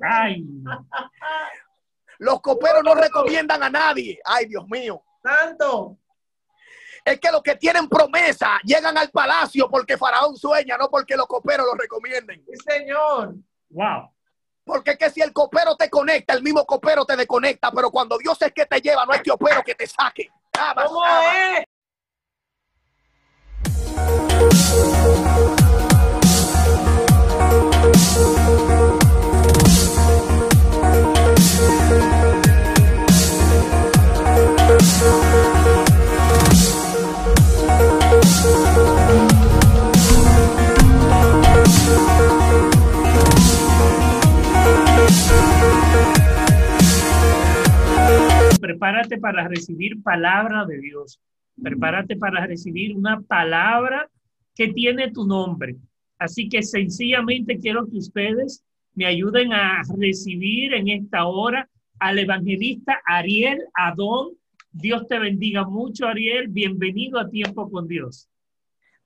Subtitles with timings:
[0.00, 0.44] Ay.
[2.18, 4.18] Los coperos no recomiendan a nadie.
[4.24, 5.02] Ay, Dios mío.
[5.22, 5.98] Santo.
[7.04, 11.26] Es que los que tienen promesa llegan al palacio porque Faraón sueña, no porque los
[11.26, 12.42] coperos lo recomienden.
[12.46, 13.34] Sí, señor.
[13.68, 14.10] Wow.
[14.64, 18.16] Porque es que si el copero te conecta, el mismo copero te desconecta, pero cuando
[18.16, 20.30] Dios es que te lleva, no hay copero que te saque.
[20.58, 21.58] Abas, ¿Cómo abas.
[21.58, 21.64] es?
[48.74, 51.20] Prepárate para recibir palabra de Dios.
[51.62, 54.10] Prepárate para recibir una palabra
[54.52, 55.76] que tiene tu nombre.
[56.18, 58.64] Así que sencillamente quiero que ustedes
[58.94, 61.68] me ayuden a recibir en esta hora
[62.00, 64.30] al evangelista Ariel Adón.
[64.72, 66.48] Dios te bendiga mucho, Ariel.
[66.48, 68.28] Bienvenido a Tiempo con Dios.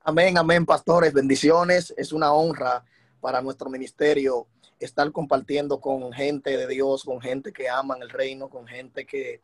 [0.00, 1.12] Amén, amén, pastores.
[1.12, 1.92] Bendiciones.
[1.98, 2.82] Es una honra
[3.20, 4.46] para nuestro ministerio
[4.78, 9.40] estar compartiendo con gente de Dios, con gente que aman el reino, con gente que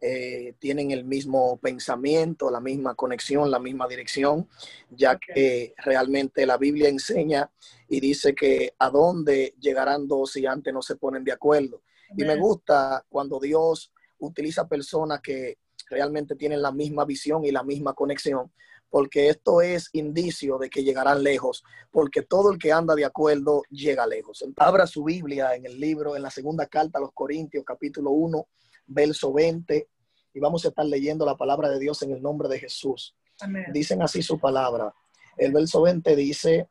[0.00, 4.48] eh, tienen el mismo pensamiento, la misma conexión, la misma dirección,
[4.90, 7.48] ya que realmente la Biblia enseña
[7.88, 11.82] y dice que a dónde llegarán dos si antes no se ponen de acuerdo.
[12.16, 17.62] Y me gusta cuando Dios utiliza personas que realmente tienen la misma visión y la
[17.62, 18.50] misma conexión,
[18.92, 23.62] porque esto es indicio de que llegarán lejos, porque todo el que anda de acuerdo
[23.70, 24.44] llega lejos.
[24.58, 28.46] Abra su Biblia en el libro, en la segunda carta a los Corintios, capítulo 1,
[28.88, 29.88] verso 20,
[30.34, 33.16] y vamos a estar leyendo la palabra de Dios en el nombre de Jesús.
[33.40, 33.64] Amén.
[33.72, 34.92] Dicen así su palabra.
[35.38, 36.68] El verso 20 dice,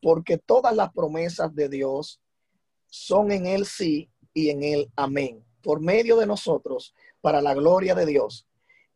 [0.00, 2.18] porque todas las promesas de Dios
[2.86, 7.94] son en él sí y en él amén, por medio de nosotros, para la gloria
[7.94, 8.46] de Dios.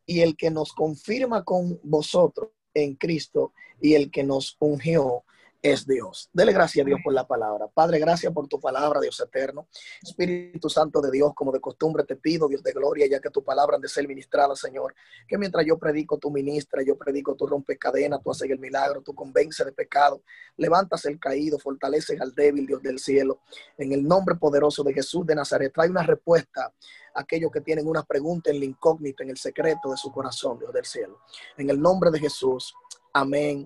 [0.07, 5.25] Y el que nos confirma con vosotros en Cristo y el que nos ungió
[5.63, 6.29] es Dios.
[6.33, 7.69] Dele gracias a Dios por la palabra.
[7.69, 9.69] Padre, gracias por tu palabra, Dios eterno.
[10.03, 13.45] Espíritu Santo de Dios, como de costumbre te pido, Dios de gloria, ya que tu
[13.45, 14.93] palabra han de ser ministrada, Señor,
[15.29, 19.03] que mientras yo predico, tú ministra, yo predico, tú rompes cadenas, tú haces el milagro,
[19.03, 20.23] tú convences de pecado,
[20.57, 23.39] levantas el caído, fortaleces al débil, Dios del cielo.
[23.79, 26.75] En el nombre poderoso de Jesús de Nazaret, trae una respuesta
[27.15, 30.59] a aquellos que tienen una pregunta en la incógnita, en el secreto de su corazón,
[30.59, 31.21] Dios del cielo.
[31.57, 32.75] En el nombre de Jesús,
[33.13, 33.65] amén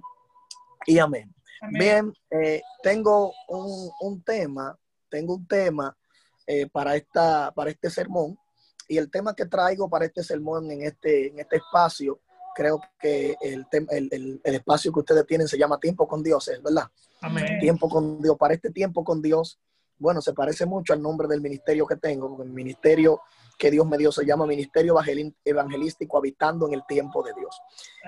[0.84, 1.32] y amén.
[1.70, 4.76] Bien, eh, tengo un, un tema,
[5.08, 5.96] tengo un tema
[6.46, 8.38] eh, para, esta, para este sermón
[8.88, 12.20] y el tema que traigo para este sermón en este, en este espacio,
[12.54, 16.48] creo que el, el, el- el espacio que ustedes tienen se llama Tiempo con Dios,
[16.48, 16.84] ¿es verdad?
[17.20, 17.58] Amén.
[17.60, 18.36] Tiempo con Dios.
[18.38, 19.58] Para este tiempo con Dios,
[19.98, 23.20] bueno, se parece mucho al nombre del ministerio que tengo, porque el ministerio
[23.56, 24.96] que Dios me dio se llama Ministerio
[25.44, 27.58] Evangelístico Habitando en el Tiempo de Dios.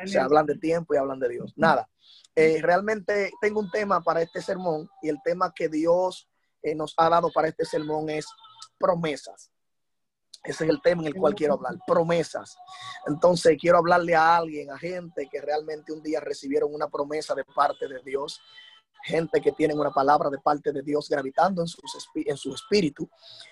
[0.05, 1.53] Se hablan de tiempo y hablan de Dios.
[1.57, 1.89] Nada,
[2.35, 6.29] eh, realmente tengo un tema para este sermón y el tema que Dios
[6.63, 8.27] eh, nos ha dado para este sermón es
[8.79, 9.51] promesas.
[10.45, 12.57] Ese es el tema en el cual quiero hablar, promesas.
[13.07, 17.45] Entonces quiero hablarle a alguien, a gente que realmente un día recibieron una promesa de
[17.45, 18.41] parte de Dios,
[19.03, 23.09] gente que tienen una palabra de parte de Dios gravitando en, sus en su espíritu,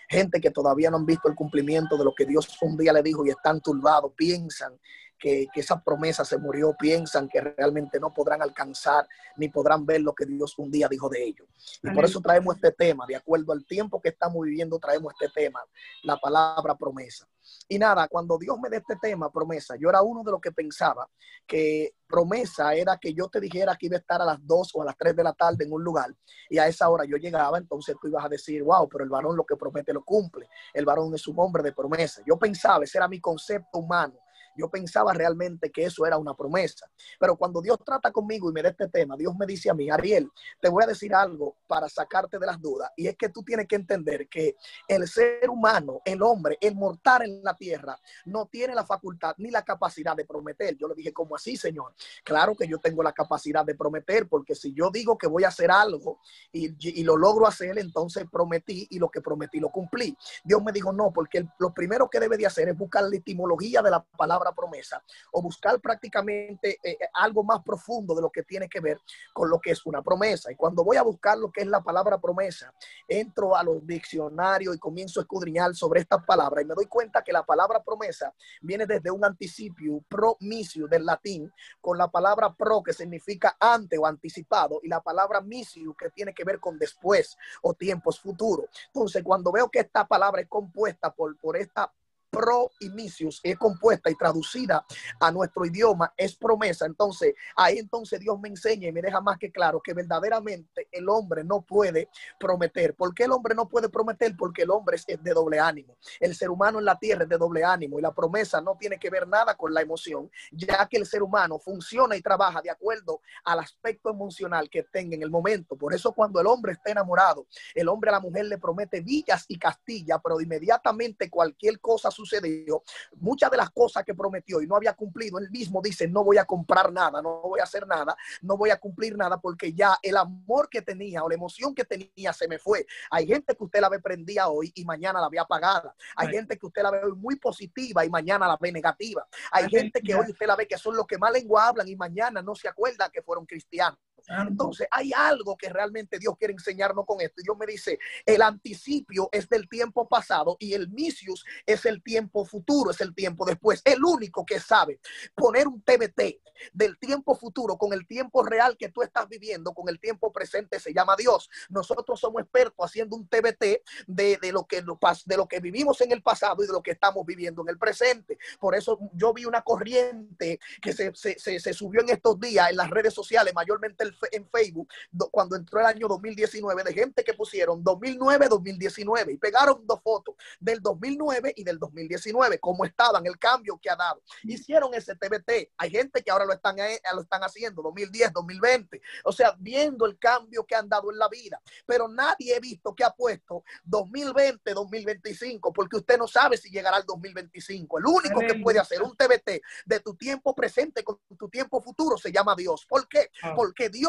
[0.09, 3.03] gente que todavía no han visto el cumplimiento de lo que Dios un día le
[3.03, 4.79] dijo y están turbados, piensan
[5.19, 9.07] que, que esa promesa se murió, piensan que realmente no podrán alcanzar
[9.37, 11.49] ni podrán ver lo que Dios un día dijo de ellos.
[11.83, 15.33] Y por eso traemos este tema, de acuerdo al tiempo que estamos viviendo, traemos este
[15.41, 15.61] tema,
[16.03, 17.27] la palabra promesa.
[17.69, 20.53] Y nada, cuando Dios me dé este tema, promesa, yo era uno de los que
[20.53, 21.09] pensaba
[21.47, 24.83] que promesa era que yo te dijera que iba a estar a las 2 o
[24.83, 26.15] a las 3 de la tarde en un lugar
[26.49, 29.37] y a esa hora yo llegaba, entonces tú ibas a decir, wow, pero el varón
[29.37, 30.49] lo que promete lo cumple.
[30.73, 32.23] El varón es un hombre de promesa.
[32.27, 34.15] Yo pensaba, ese era mi concepto humano.
[34.57, 36.91] Yo pensaba realmente que eso era una promesa.
[37.19, 39.91] Pero cuando Dios trata conmigo y me da este tema, Dios me dice a mí,
[39.91, 40.31] Ariel,
[40.61, 42.91] te voy a decir algo para sacarte de las dudas.
[42.97, 44.57] Y es que tú tienes que entender que
[44.89, 49.51] el ser humano, el hombre, el mortal en la tierra, no tiene la facultad ni
[49.51, 50.77] la capacidad de prometer.
[50.77, 51.95] Yo le dije, ¿cómo así, Señor?
[52.25, 55.49] Claro que yo tengo la capacidad de prometer, porque si yo digo que voy a
[55.49, 56.21] hacer algo
[56.53, 60.17] y, lo logro hacer, entonces prometí y lo que prometí lo cumplí.
[60.45, 63.83] Dios me dijo, no, porque lo primero que debe de hacer es buscar la etimología
[63.83, 65.03] de la palabra palabra promesa
[65.33, 68.99] o buscar prácticamente eh, algo más profundo de lo que tiene que ver
[69.33, 70.51] con lo que es una promesa.
[70.51, 72.73] Y cuando voy a buscar lo que es la palabra promesa,
[73.09, 77.23] entro a los diccionarios y comienzo a escudriñar sobre esta palabra y me doy cuenta
[77.23, 81.51] que la palabra promesa viene desde un anticipio promisio del latín
[81.81, 86.33] con la palabra pro que significa ante o anticipado y la palabra misio que tiene
[86.33, 88.67] que ver con después o tiempos futuros.
[88.87, 91.93] Entonces, cuando veo que esta palabra es compuesta por, por esta
[92.31, 94.85] pro inicios es compuesta y traducida
[95.21, 96.87] a nuestro idioma es promesa.
[96.87, 101.09] Entonces, ahí entonces Dios me enseña y me deja más que claro que verdaderamente el
[101.09, 102.09] hombre no puede
[102.39, 102.95] prometer.
[102.95, 104.37] ¿Por qué el hombre no puede prometer?
[104.37, 105.97] Porque el hombre es de doble ánimo.
[106.21, 108.99] El ser humano en la tierra es de doble ánimo y la promesa no tiene
[108.99, 112.71] que ver nada con la emoción, ya que el ser humano funciona y trabaja de
[112.71, 115.77] acuerdo al aspecto emocional que tenga en el momento.
[115.77, 119.45] Por eso cuando el hombre está enamorado, el hombre a la mujer le promete villas
[119.49, 122.83] y castillas, pero inmediatamente cualquier cosa sucedió,
[123.17, 126.39] muchas de las cosas que prometió y no había cumplido, él mismo dice, no voy
[126.39, 129.99] a comprar nada, no voy a hacer nada, no voy a cumplir nada porque ya
[130.03, 132.87] el amor que tenía o la emoción que tenía se me fue.
[133.11, 135.95] Hay gente que usted la ve prendida hoy y mañana la ve apagada.
[136.17, 139.27] Hay gente que usted la ve muy positiva y mañana la ve negativa.
[139.53, 141.97] Hay gente que hoy usted la ve que son los que más lengua hablan y
[141.97, 143.99] mañana no se acuerda que fueron cristianos.
[144.29, 147.43] Entonces, hay algo que realmente Dios quiere enseñarnos con esto.
[147.43, 152.45] Dios me dice, el anticipio es del tiempo pasado y el misius es el tiempo
[152.45, 153.83] futuro, es el tiempo después.
[153.85, 155.01] El único que sabe
[155.35, 156.41] poner un TBT
[156.73, 160.81] del tiempo futuro con el tiempo real que tú estás viviendo, con el tiempo presente,
[160.81, 161.51] se llama Dios.
[161.69, 166.13] Nosotros somos expertos haciendo un TBT de, de lo que, de lo que vivimos en
[166.13, 168.39] el pasado y de lo que estamos viviendo en el presente.
[168.59, 172.71] Por eso yo vi una corriente que se, se, se, se subió en estos días
[172.71, 174.89] en las redes sociales, mayormente el en Facebook
[175.31, 180.81] cuando entró el año 2019 de gente que pusieron 2009-2019 y pegaron dos fotos del
[180.81, 184.23] 2009 y del 2019, cómo estaban, el cambio que ha dado.
[184.43, 185.73] Hicieron ese TBT.
[185.77, 189.01] Hay gente que ahora lo están, eh, lo están haciendo, 2010, 2020.
[189.25, 191.61] O sea, viendo el cambio que han dado en la vida.
[191.87, 196.99] Pero nadie he visto que ha puesto 2020, 2025, porque usted no sabe si llegará
[196.99, 197.99] al 2025.
[197.99, 202.17] El único que puede hacer un TBT de tu tiempo presente con tu tiempo futuro
[202.17, 202.87] se llama Dios.
[202.87, 203.31] ¿Por qué?
[203.43, 203.55] Ah.
[203.55, 204.06] Porque Dios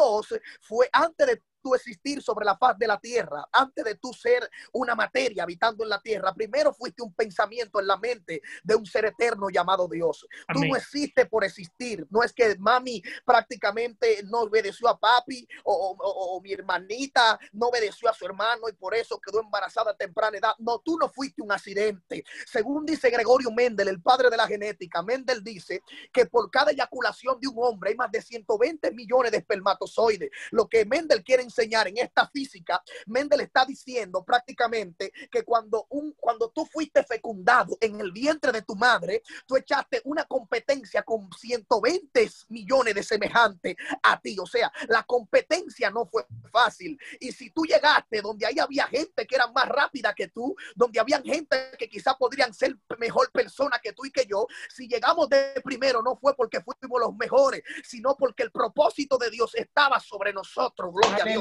[0.60, 4.48] Fue antes de tú existir sobre la faz de la tierra, antes de tú ser
[4.72, 8.86] una materia habitando en la tierra, primero fuiste un pensamiento en la mente de un
[8.86, 10.26] ser eterno llamado Dios.
[10.52, 12.06] Tú no existes por existir.
[12.10, 18.14] No es que mami prácticamente no obedeció a papi o, mi hermanita no obedeció a
[18.14, 20.52] su hermano y por eso quedó embarazada a temprana edad.
[20.58, 22.24] No, tú no fuiste un accidente.
[22.46, 25.82] Según dice Gregorio Mendel, el padre de la genética, Mendel dice
[26.12, 30.30] que por cada eyaculación de un hombre hay más de 120 millones de espermatozoides.
[30.50, 36.12] Lo que Mendel quiere enseñar en esta física, Mendel está diciendo prácticamente que cuando, un,
[36.18, 41.28] cuando tú fuiste fecundado en el vientre de tu madre, tú echaste una competencia con
[41.32, 44.36] 120 millones de semejantes a ti.
[44.40, 46.98] O sea, la competencia no fue fácil.
[47.20, 51.00] Y si tú llegaste donde ahí había gente que era más rápida que tú, donde
[51.00, 55.28] había gente que quizás podrían ser mejor persona que tú y que yo, si llegamos
[55.28, 60.00] de primero no fue porque fuimos los mejores, sino porque el propósito de Dios estaba
[60.00, 60.92] sobre nosotros.
[60.92, 61.37] Gloria a Dios.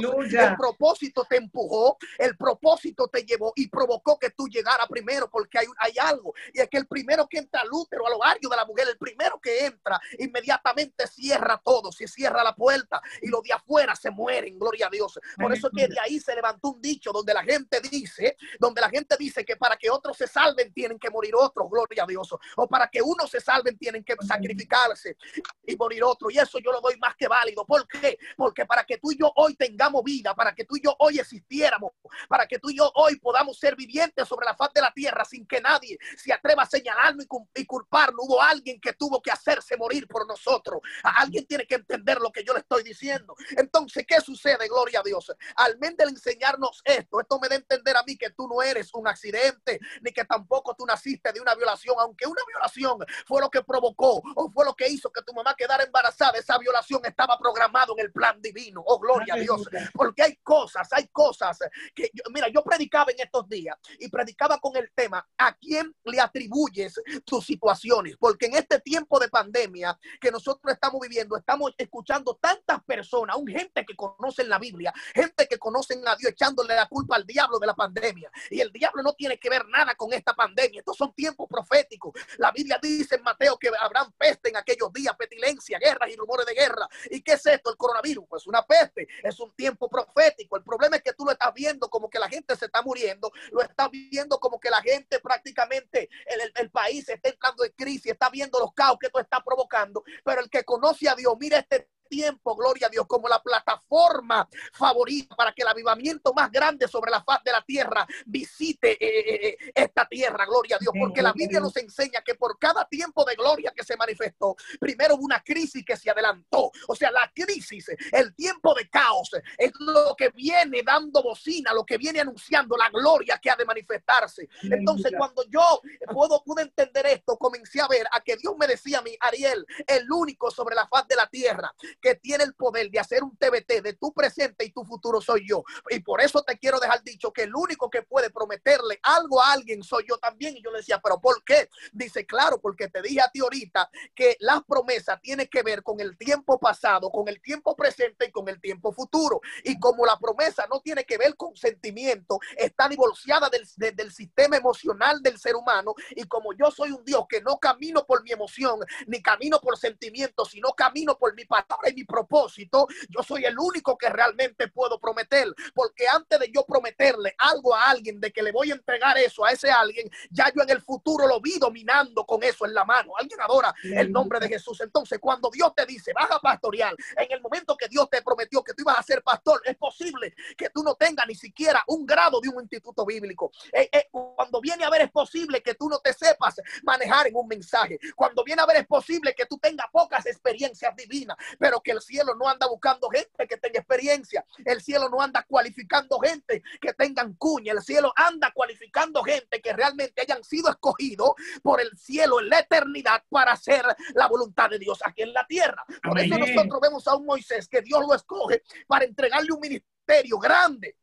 [0.49, 5.59] El propósito te empujó, el propósito te llevó y provocó que tú llegaras primero porque
[5.59, 6.33] hay, hay algo.
[6.53, 8.97] Y es que el primero que entra al útero, al hogario de la mujer, el
[8.97, 14.11] primero que entra, inmediatamente cierra todo, se cierra la puerta y los de afuera se
[14.11, 15.19] mueren, gloria a Dios.
[15.38, 18.89] Por eso que de ahí se levantó un dicho donde la gente dice, donde la
[18.89, 22.35] gente dice que para que otros se salven tienen que morir otros, gloria a Dios.
[22.55, 25.17] O para que uno se salven tienen que sacrificarse
[25.65, 26.29] y morir otro.
[26.29, 27.65] Y eso yo lo doy más que válido.
[27.65, 28.17] ¿Por qué?
[28.35, 31.19] Porque para que tú y yo hoy tengamos vida, para que tú y yo hoy
[31.19, 31.92] existiéramos,
[32.28, 35.25] para que tú y yo hoy podamos ser vivientes sobre la faz de la tierra
[35.25, 37.24] sin que nadie se atreva a señalarlo
[37.56, 38.24] y culparlo.
[38.24, 40.79] Hubo alguien que tuvo que hacerse morir por nosotros.
[41.03, 43.36] Alguien tiene que entender lo que yo le estoy diciendo.
[43.56, 44.67] Entonces, ¿qué sucede?
[44.67, 45.32] Gloria a Dios.
[45.56, 48.94] Al de enseñarnos esto, esto me da a entender a mí que tú no eres
[48.94, 53.50] un accidente, ni que tampoco tú naciste de una violación, aunque una violación fue lo
[53.50, 56.38] que provocó o fue lo que hizo que tu mamá quedara embarazada.
[56.38, 58.84] Esa violación estaba programado en el plan divino.
[58.86, 59.67] Oh, gloria a Dios.
[59.93, 61.60] Porque hay cosas, hay cosas
[61.93, 66.19] que, mira, yo predicaba en estos días y predicaba con el tema, ¿a quién le
[66.19, 68.15] atribuyes tus situaciones?
[68.17, 73.48] Porque en este tiempo de pandemia que nosotros estamos viviendo, estamos escuchando tantas personas, un
[73.48, 77.60] gente que conocen la Biblia, gente que conocen a Dios echándole la culpa al diablo
[77.60, 78.31] de la pandemia.
[78.50, 80.79] Y el diablo no tiene que ver nada con esta pandemia.
[80.79, 82.13] Estos son tiempos proféticos.
[82.38, 86.46] La Biblia dice en Mateo que habrán peste en aquellos días, petilencia, guerras y rumores
[86.46, 86.88] de guerra.
[87.10, 87.69] ¿Y qué es esto?
[87.69, 88.25] El coronavirus.
[88.29, 89.07] Pues una peste.
[89.24, 90.55] Es un tiempo tiempo profético.
[90.55, 93.31] El problema es que tú lo estás viendo como que la gente se está muriendo,
[93.51, 98.13] lo estás viendo como que la gente prácticamente, el, el país está entrando en crisis,
[98.13, 101.59] está viendo los caos que tú estás provocando, pero el que conoce a Dios, mira
[101.59, 106.87] este tiempo, gloria a Dios, como la plataforma favorita para que el avivamiento más grande
[106.87, 110.93] sobre la faz de la tierra visite eh, eh, eh, esta tierra, gloria a Dios,
[110.99, 115.15] porque la Biblia nos enseña que por cada tiempo de gloria que se manifestó, primero
[115.15, 119.71] hubo una crisis que se adelantó, o sea, la crisis, el tiempo de caos, es
[119.79, 124.47] lo que viene dando bocina, lo que viene anunciando la gloria que ha de manifestarse.
[124.63, 128.99] Entonces, cuando yo puedo, pude entender esto, comencé a ver a que Dios me decía
[128.99, 132.89] a mí, Ariel, el único sobre la faz de la tierra que tiene el poder
[132.89, 135.63] de hacer un TBT de tu presente y tu futuro soy yo.
[135.89, 139.51] Y por eso te quiero dejar dicho que el único que puede prometerle algo a
[139.51, 140.55] alguien soy yo también.
[140.57, 141.69] Y yo le decía, pero ¿por qué?
[141.91, 145.99] Dice, claro, porque te dije a ti ahorita que las promesas tienen que ver con
[145.99, 149.41] el tiempo pasado, con el tiempo presente y con el tiempo futuro.
[149.63, 154.57] Y como la promesa no tiene que ver con sentimiento, está divorciada del, del sistema
[154.57, 155.93] emocional del ser humano.
[156.11, 159.77] Y como yo soy un Dios que no camino por mi emoción, ni camino por
[159.77, 164.99] sentimiento, sino camino por mi palabra mi propósito, yo soy el único que realmente puedo
[164.99, 168.97] prometer, porque antes de yo prometerle algo a alguien, de que le voy a entregar
[169.18, 172.74] eso a ese alguien, ya yo en el futuro lo vi dominando con eso en
[172.74, 173.13] la mano.
[173.18, 174.82] Alguien adora el nombre de Jesús.
[174.82, 178.74] Entonces, cuando Dios te dice, baja pastorear, en el momento que Dios te prometió que
[178.74, 182.39] tú ibas a ser pastor, es posible que tú no tengas ni siquiera un grado
[182.42, 183.51] de un instituto bíblico.
[183.72, 187.36] Eh, eh, cuando viene a ver, es posible que tú no te sepas manejar en
[187.36, 188.00] un mensaje.
[188.16, 192.01] Cuando viene a ver, es posible que tú tengas pocas experiencias divinas, pero que el
[192.01, 194.46] cielo no anda buscando gente que tenga experiencia.
[194.66, 197.74] El cielo no anda cualificando gente que tengan cuña.
[197.74, 198.87] El cielo anda cualificando
[199.24, 203.84] gente que realmente hayan sido escogidos por el cielo en la eternidad para hacer
[204.15, 205.84] la voluntad de Dios aquí en la tierra.
[206.03, 210.38] Por eso nosotros vemos a un Moisés que Dios lo escoge para entregarle un ministerio
[210.38, 210.98] grande,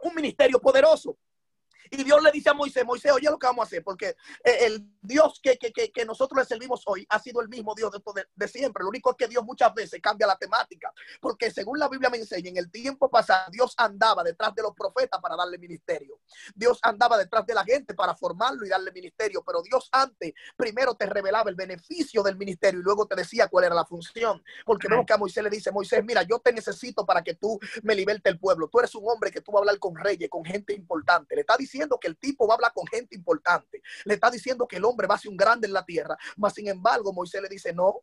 [0.00, 1.16] un ministerio poderoso.
[1.90, 4.58] Y Dios le dice a Moisés, Moisés, oye lo que vamos a hacer, porque eh,
[4.60, 8.26] el Dios que, que, que, nosotros le servimos hoy ha sido el mismo Dios de,
[8.34, 8.82] de, siempre.
[8.82, 12.18] Lo único es que Dios muchas veces cambia la temática, porque según la Biblia me
[12.18, 16.20] enseña, en el tiempo pasado Dios andaba detrás de los profetas para darle ministerio.
[16.54, 20.94] Dios andaba detrás de la gente para formarlo y darle ministerio, pero Dios antes primero
[20.94, 24.42] te revelaba el beneficio del ministerio y luego te decía cuál era la función.
[24.64, 27.58] Porque vemos que a Moisés le dice, Moisés, mira, yo te necesito para que tú
[27.82, 28.68] me liberte el pueblo.
[28.68, 31.34] Tú eres un hombre que tú vas a hablar con reyes, con gente importante.
[31.34, 33.82] Le está diciendo diciendo que el tipo va a hablar con gente importante.
[34.04, 36.16] Le está diciendo que el hombre va a ser un grande en la tierra.
[36.36, 38.02] Mas, sin embargo, Moisés le dice, no,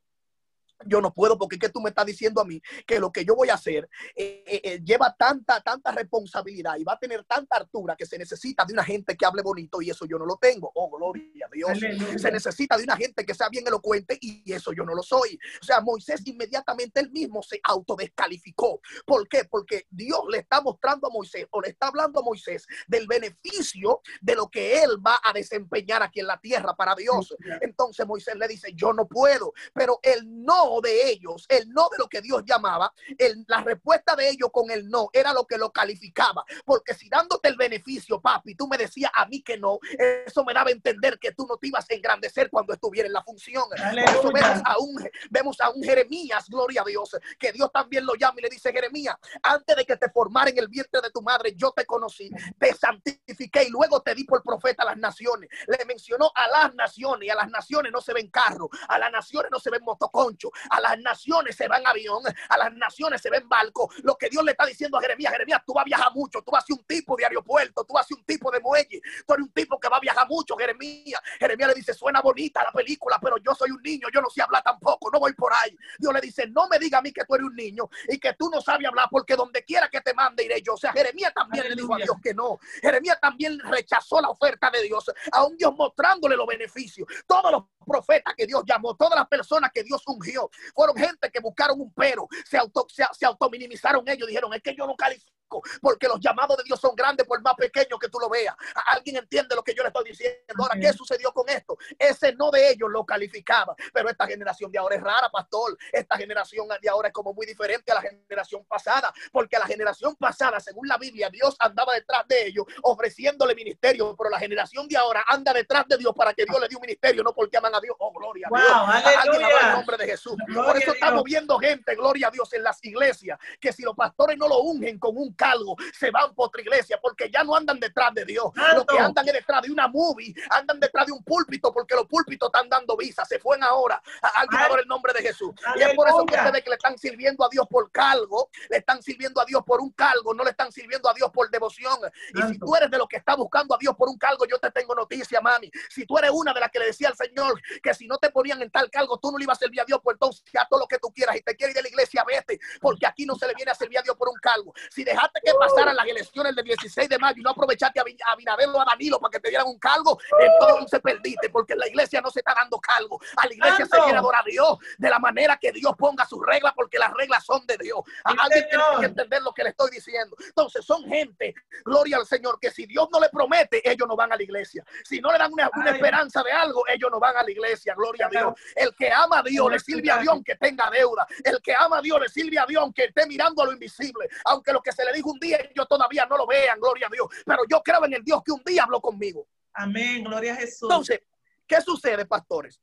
[0.85, 3.25] yo no puedo porque es que tú me estás diciendo a mí que lo que
[3.25, 7.23] yo voy a hacer eh, eh, eh, lleva tanta, tanta responsabilidad y va a tener
[7.25, 10.25] tanta altura que se necesita de una gente que hable bonito y eso yo no
[10.25, 10.71] lo tengo.
[10.75, 11.79] Oh, gloria a Dios.
[12.17, 15.39] Se necesita de una gente que sea bien elocuente y eso yo no lo soy.
[15.61, 18.81] O sea, Moisés inmediatamente él mismo se autodescalificó.
[19.05, 19.45] ¿Por qué?
[19.45, 24.01] Porque Dios le está mostrando a Moisés o le está hablando a Moisés del beneficio
[24.21, 27.35] de lo que él va a desempeñar aquí en la tierra para Dios.
[27.61, 31.97] Entonces Moisés le dice, yo no puedo, pero él no de ellos, el no de
[31.97, 35.57] lo que Dios llamaba, el, la respuesta de ellos con el no era lo que
[35.57, 36.45] lo calificaba.
[36.65, 39.79] Porque si dándote el beneficio, papi, tú me decías a mí que no,
[40.25, 43.13] eso me daba a entender que tú no te ibas a engrandecer cuando estuviera en
[43.13, 43.65] la función.
[43.97, 48.15] eso vemos a, un, vemos a un Jeremías, gloria a Dios, que Dios también lo
[48.15, 51.21] llama y le dice, Jeremías, antes de que te formara en el vientre de tu
[51.21, 55.49] madre, yo te conocí, te santifiqué y luego te di por profeta a las naciones.
[55.67, 59.11] Le mencionó a las naciones y a las naciones no se ven carros, a las
[59.11, 63.21] naciones no se ven motoconchos, a las naciones se va en avión, a las naciones
[63.21, 63.89] se va en barco.
[64.03, 66.51] Lo que Dios le está diciendo a Jeremías, Jeremías, tú vas a viajar mucho, tú
[66.51, 69.01] vas a ser un tipo de aeropuerto, tú vas a ser un tipo de muelle,
[69.25, 71.21] tú eres un tipo que va a viajar mucho, Jeremías.
[71.39, 74.41] Jeremías le dice, suena bonita la película, pero yo soy un niño, yo no sé
[74.41, 75.75] hablar tampoco, no voy por ahí.
[75.97, 78.33] Dios le dice, no me diga a mí que tú eres un niño y que
[78.33, 80.73] tú no sabes hablar, porque donde quiera que te mande iré yo.
[80.73, 82.59] O sea, Jeremías también le dijo a Dios que no.
[82.81, 87.07] Jeremías también rechazó la oferta de Dios, a un Dios mostrándole los beneficios.
[87.25, 91.39] Todos los profetas que Dios llamó, todas las personas que Dios ungió, fueron gente que
[91.39, 95.40] buscaron un pero, se, auto, se, se autominimizaron ellos, dijeron, es que yo no califico
[95.81, 98.55] porque los llamados de Dios son grandes por más pequeño que tú lo veas.
[98.87, 100.37] ¿Alguien entiende lo que yo le estoy diciendo?
[100.57, 101.77] Ahora, ¿qué sucedió con esto?
[101.97, 105.77] Ese no de ellos lo calificaba, pero esta generación de ahora es rara, pastor.
[105.91, 110.15] Esta generación de ahora es como muy diferente a la generación pasada, porque la generación
[110.15, 114.97] pasada, según la Biblia, Dios andaba detrás de ellos ofreciéndole ministerio, pero la generación de
[114.97, 117.75] ahora anda detrás de Dios para que Dios le dé un ministerio, no porque aman
[117.75, 117.95] a Dios.
[117.99, 119.17] Oh, gloria a Dios.
[119.17, 120.35] Alguien el nombre de Jesús.
[120.53, 124.37] Por eso estamos viendo gente, gloria a Dios, en las iglesias, que si los pastores
[124.37, 127.79] no lo ungen con un cargo se van por otra iglesia porque ya no andan
[127.79, 128.51] detrás de Dios.
[128.55, 128.85] Lo Santo.
[128.85, 132.47] que andan es detrás de una movie, andan detrás de un púlpito porque los púlpitos
[132.47, 133.25] están dando visa.
[133.25, 134.01] Se fue en ahora.
[134.35, 135.51] Alguien adora el nombre de Jesús.
[135.75, 138.77] Y es por eso que ustedes que le están sirviendo a Dios por cargo, le
[138.77, 141.97] están sirviendo a Dios por un cargo, no le están sirviendo a Dios por devoción.
[142.35, 144.59] Y si tú eres de los que está buscando a Dios por un cargo, yo
[144.59, 145.71] te tengo noticia, mami.
[145.89, 148.29] Si tú eres una de las que le decía al Señor que si no te
[148.29, 150.67] ponían en tal cargo, tú no le ibas a servir a Dios, pues entonces haz
[150.69, 153.25] todo lo que tú quieras y te quieres ir de la iglesia, vete, porque aquí
[153.25, 154.73] no se le viene a servir a Dios por un cargo.
[154.89, 158.31] Si dejaste que pasaran las elecciones del 16 de mayo y no aprovechaste a a
[158.33, 162.21] Abinader o a Danilo para que te dieran un cargo, entonces perdiste, porque la iglesia
[162.21, 163.19] no se está dando cargo.
[163.37, 166.45] A la iglesia se quiere adorar a Dios de la manera que Dios ponga sus
[166.45, 167.99] reglas, porque las reglas son de Dios.
[168.23, 170.35] A alguien tiene que entender lo que le estoy diciendo.
[170.45, 171.53] Entonces son gente,
[171.85, 174.83] gloria al Señor, que si Dios no le promete, ellos no van a la iglesia.
[175.03, 178.27] Si no le dan una, esperanza de algo, ellos no van a la iglesia, gloria
[178.27, 178.29] a.
[178.29, 178.53] Dios.
[178.75, 181.27] El que ama a Dios le sirve a Dios aunque tenga deuda.
[181.43, 184.29] El que ama a Dios le sirve a Dios aunque esté mirando a lo invisible.
[184.45, 187.27] Aunque lo que se le un día ellos todavía no lo vean, gloria a Dios.
[187.45, 189.47] Pero yo creo en el Dios que un día habló conmigo.
[189.73, 190.23] Amén.
[190.23, 190.83] Gloria a Jesús.
[190.83, 191.21] Entonces,
[191.67, 192.79] ¿qué sucede, pastores?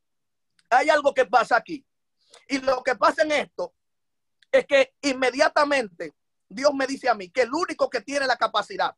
[0.70, 1.84] Hay algo que pasa aquí.
[2.48, 3.74] Y lo que pasa en esto
[4.50, 6.14] es que inmediatamente
[6.48, 8.94] Dios me dice a mí que el único que tiene la capacidad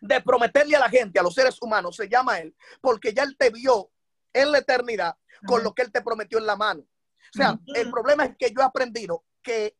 [0.00, 3.36] de prometerle a la gente, a los seres humanos, se llama Él, porque ya Él
[3.36, 3.90] te vio
[4.32, 5.64] en la eternidad con Amén.
[5.64, 6.80] lo que Él te prometió en la mano.
[6.82, 9.76] O sea, el problema es que yo he aprendido que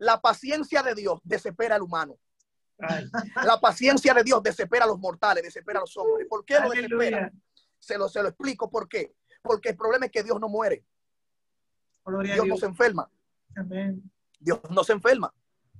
[0.00, 2.18] la paciencia de Dios desespera al humano.
[2.78, 3.04] Ay,
[3.44, 6.26] La paciencia de Dios desespera a los mortales, desespera a los hombres.
[6.28, 7.30] ¿Por qué lo desespera?
[7.78, 9.14] Se lo, se lo explico por qué.
[9.42, 10.84] Porque el problema es que Dios no muere,
[12.04, 13.10] Gloria Dios no se enferma,
[13.56, 14.10] Amén.
[14.38, 15.32] Dios no se enferma.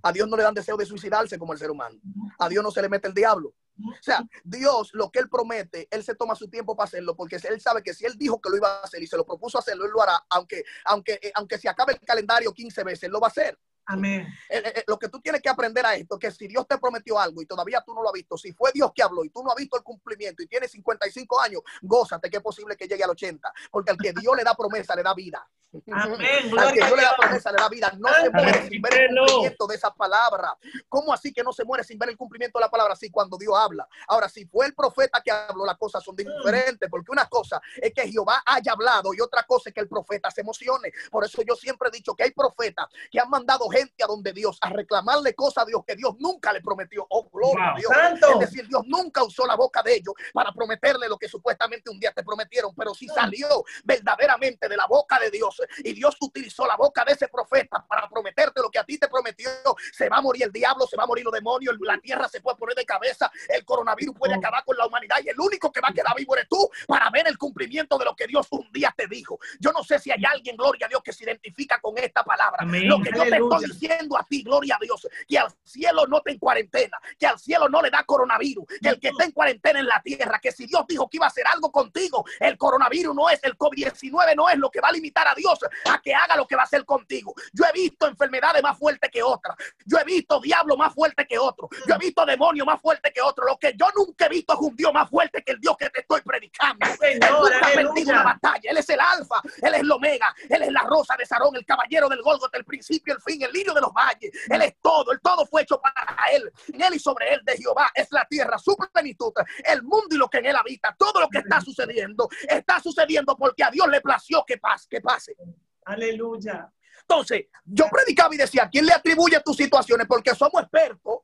[0.03, 1.99] A Dios no le dan deseo de suicidarse como el ser humano.
[2.39, 3.55] A Dios no se le mete el diablo.
[3.79, 7.37] O sea, Dios, lo que Él promete, Él se toma su tiempo para hacerlo, porque
[7.37, 9.59] Él sabe que si Él dijo que lo iba a hacer y se lo propuso
[9.59, 13.12] hacerlo, Él lo hará, aunque, aunque, eh, aunque se acabe el calendario 15 veces, Él
[13.12, 13.59] lo va a hacer.
[13.87, 14.27] Amén.
[14.49, 16.79] Eh, eh, eh, lo que tú tienes que aprender a esto, que si Dios te
[16.79, 19.31] prometió algo y todavía tú no lo has visto, si fue Dios que habló y
[19.31, 22.87] tú no has visto el cumplimiento y tienes 55 años, gózate que es posible que
[22.87, 25.47] llegue al 80, porque al que Dios le da promesa, le da vida.
[25.93, 26.59] Amén.
[26.59, 27.93] Al que Dios le da promesa, le da vida.
[27.99, 30.57] No se muere sin ver el cumplimiento de esa palabra.
[30.89, 32.97] ¿Cómo así que no se muere sin ver el cumplimiento de la palabra?
[32.97, 33.89] Sí, cuando Dios habla.
[34.09, 37.93] Ahora, si fue el profeta que habló, las cosas son diferentes, porque una cosa es
[37.95, 40.93] que Jehová haya hablado y otra cosa es que el profeta se emocione.
[41.11, 44.33] Por eso yo siempre he dicho que hay profetas que han mandado gente a donde
[44.33, 47.07] Dios a reclamarle cosas a Dios que Dios nunca le prometió.
[47.11, 47.79] Oh, gloria a.
[47.79, 47.93] Dios.
[47.93, 48.33] Santo.
[48.35, 51.99] Es decir, Dios nunca usó la boca de ellos para prometerle lo que supuestamente un
[52.00, 55.61] día te prometieron, pero sí salió verdaderamente de la boca de Dios.
[55.79, 59.09] Y Dios utilizó la boca de ese profeta para prometerte lo que a ti te
[59.09, 59.50] prometió.
[59.93, 62.41] Se va a morir el diablo, se va a morir los demonios, la tierra se
[62.41, 64.39] puede poner de cabeza, el coronavirus puede Oh.
[64.39, 67.11] acabar con la humanidad y el único que va a quedar vivo eres tú para
[67.11, 69.39] ver el cumplimiento de lo que Dios un día te dijo.
[69.59, 72.59] Yo no sé si hay alguien, gloria a Dios, que se identifica con esta palabra.
[72.61, 72.89] Amén.
[72.89, 73.39] Lo que yo te.
[73.61, 77.27] Estoy diciendo a ti, gloria a Dios, que al cielo no te en cuarentena, que
[77.27, 80.39] al cielo no le da coronavirus, que el que está en cuarentena en la tierra,
[80.39, 83.57] que si Dios dijo que iba a hacer algo contigo, el coronavirus no es, el
[83.57, 86.57] COVID-19 no es lo que va a limitar a Dios a que haga lo que
[86.57, 87.35] va a hacer contigo.
[87.53, 91.39] Yo he visto enfermedades más fuertes que otras, yo he visto diablo más fuerte que
[91.39, 93.45] otro, yo he visto demonios más fuerte que otro.
[93.47, 95.91] Lo que yo nunca he visto es un Dios más fuerte que el Dios que
[95.91, 96.87] te estoy predicando.
[96.87, 98.71] Él Señor, nunca perdido una batalla.
[98.71, 101.65] Él es el alfa, él es el omega, él es la rosa de Sarón, el
[101.65, 104.30] caballero del Golgota, el principio, el fin, el lirio de los valles.
[104.49, 106.50] Él es todo, el todo fue hecho para él.
[106.73, 109.32] En él y sobre él de Jehová es la tierra, su plenitud,
[109.65, 110.95] el mundo y lo que en él habita.
[110.99, 115.00] Todo lo que está sucediendo, está sucediendo porque a Dios le plació que pase, que
[115.00, 115.36] pase.
[115.84, 116.71] Aleluya.
[117.00, 120.06] Entonces, yo predicaba y decía, ¿quién le atribuye tus situaciones?
[120.06, 121.21] Porque somos expertos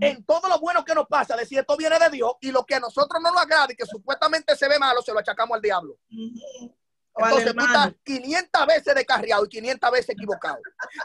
[0.00, 2.74] en todo lo bueno que nos pasa, decir esto viene de Dios y lo que
[2.74, 5.60] a nosotros no nos agrada y que supuestamente se ve malo, se lo achacamos al
[5.60, 5.98] diablo.
[6.10, 6.40] Ujú.
[6.56, 6.83] O al
[7.16, 7.96] Entonces tú estás hermano.
[8.04, 10.58] 500 veces descarriado y 500 veces equivocado.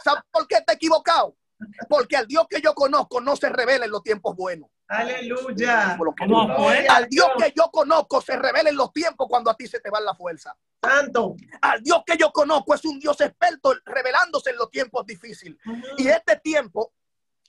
[0.04, 1.36] ¿Sabes por qué está equivocado?
[1.88, 4.70] Porque al Dios que yo conozco no se revela en los tiempos buenos.
[4.88, 5.98] Aleluya.
[6.90, 9.90] Al Dios que yo conozco se revela en los tiempos cuando a ti se te
[9.90, 10.56] va la fuerza.
[10.82, 11.36] Santo.
[11.62, 15.60] Al Dios que yo conozco es un Dios experto revelándose en los tiempos difíciles.
[15.98, 16.94] Y este tiempo,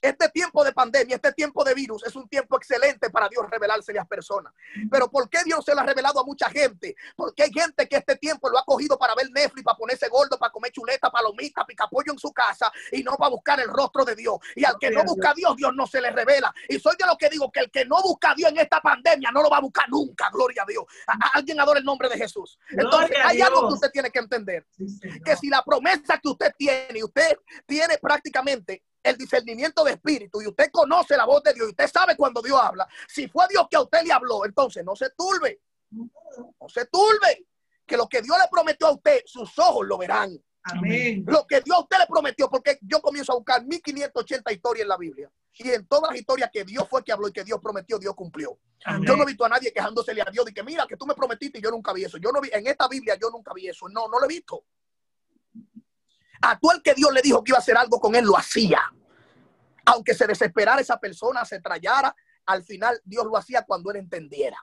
[0.01, 3.91] este tiempo de pandemia, este tiempo de virus es un tiempo excelente para Dios revelarse
[3.91, 4.53] a las personas.
[4.89, 6.95] Pero ¿por qué Dios se lo ha revelado a mucha gente?
[7.15, 10.37] Porque hay gente que este tiempo lo ha cogido para ver Netflix, para ponerse gordo,
[10.39, 14.15] para comer chuleta, palomita, picapollo en su casa y no para buscar el rostro de
[14.15, 14.37] Dios.
[14.55, 16.53] Y al que no busca a Dios, Dios no se le revela.
[16.67, 18.81] Y soy de lo que digo que el que no busca a Dios en esta
[18.81, 20.29] pandemia no lo va a buscar nunca.
[20.31, 20.83] Gloria a Dios.
[21.07, 22.57] A- alguien adora el nombre de Jesús.
[22.69, 24.87] Entonces, hay algo que usted tiene que entender Sí,
[25.23, 30.47] que si la promesa que usted tiene, usted tiene prácticamente el discernimiento de espíritu y
[30.47, 33.67] usted conoce la voz de Dios y usted sabe cuando Dios habla, si fue Dios
[33.69, 35.61] que a usted le habló, entonces no se turbe,
[35.91, 37.47] no se turbe,
[37.85, 40.41] que lo que Dios le prometió a usted, sus ojos lo verán.
[40.63, 41.25] Amén.
[41.27, 44.89] Lo que Dios a usted le prometió, porque yo comienzo a buscar 1580 historias en
[44.89, 45.31] la Biblia.
[45.53, 48.13] Y en todas las historias que Dios fue que habló y que Dios prometió, Dios
[48.15, 48.57] cumplió.
[48.85, 49.03] Amén.
[49.05, 51.15] Yo no he visto a nadie quejándosele a Dios de que mira que tú me
[51.15, 52.17] prometiste y yo nunca vi eso.
[52.17, 53.89] Yo no vi, en esta Biblia yo nunca vi eso.
[53.89, 54.63] No, no lo he visto.
[56.41, 58.81] A el que Dios le dijo que iba a hacer algo con él, lo hacía.
[59.85, 64.57] Aunque se desesperara esa persona, se trayara, al final Dios lo hacía cuando él entendiera.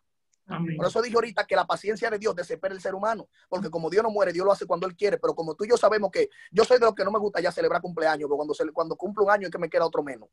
[0.49, 0.77] Amén.
[0.77, 3.91] Por eso dije ahorita que la paciencia de Dios desespera el ser humano, porque como
[3.91, 6.11] Dios no muere, Dios lo hace cuando Él quiere, pero como tú y yo sabemos
[6.11, 8.73] que yo soy de los que no me gusta ya celebrar cumpleaños, porque cuando, se,
[8.73, 10.31] cuando cumplo un año es que me queda otro menos.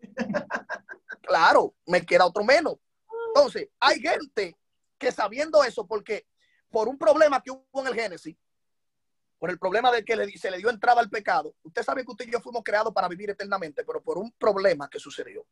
[1.22, 2.74] claro, me queda otro menos.
[3.28, 4.54] Entonces, hay gente
[4.98, 6.26] que sabiendo eso, porque
[6.70, 8.36] por un problema que hubo en el Génesis,
[9.38, 12.12] por el problema de que le, se le dio entrada al pecado, usted sabe que
[12.12, 15.46] usted y yo fuimos creados para vivir eternamente, pero por un problema que sucedió.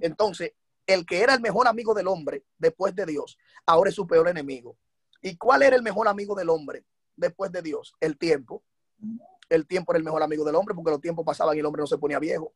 [0.00, 0.52] Entonces,
[0.86, 4.28] el que era el mejor amigo del hombre después de Dios, ahora es su peor
[4.28, 4.76] enemigo.
[5.22, 6.84] ¿Y cuál era el mejor amigo del hombre
[7.16, 7.94] después de Dios?
[8.00, 8.62] El tiempo.
[9.48, 11.80] El tiempo era el mejor amigo del hombre porque los tiempos pasaban y el hombre
[11.80, 12.52] no se ponía viejo.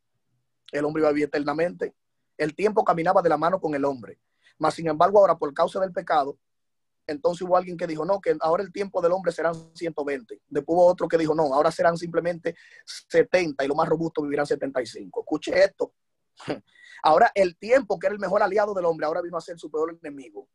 [0.72, 1.94] El hombre iba a vivir eternamente.
[2.36, 4.18] El tiempo caminaba de la mano con el hombre.
[4.58, 6.38] Mas, sin embargo, ahora por causa del pecado,
[7.06, 10.40] entonces hubo alguien que dijo, no, que ahora el tiempo del hombre serán 120.
[10.48, 12.54] Después hubo otro que dijo, no, ahora serán simplemente
[12.86, 15.20] 70 y lo más robusto vivirán 75.
[15.20, 15.92] Escuche esto.
[17.02, 19.70] Ahora el tiempo, que era el mejor aliado del hombre, ahora vino a ser su
[19.70, 20.48] peor enemigo.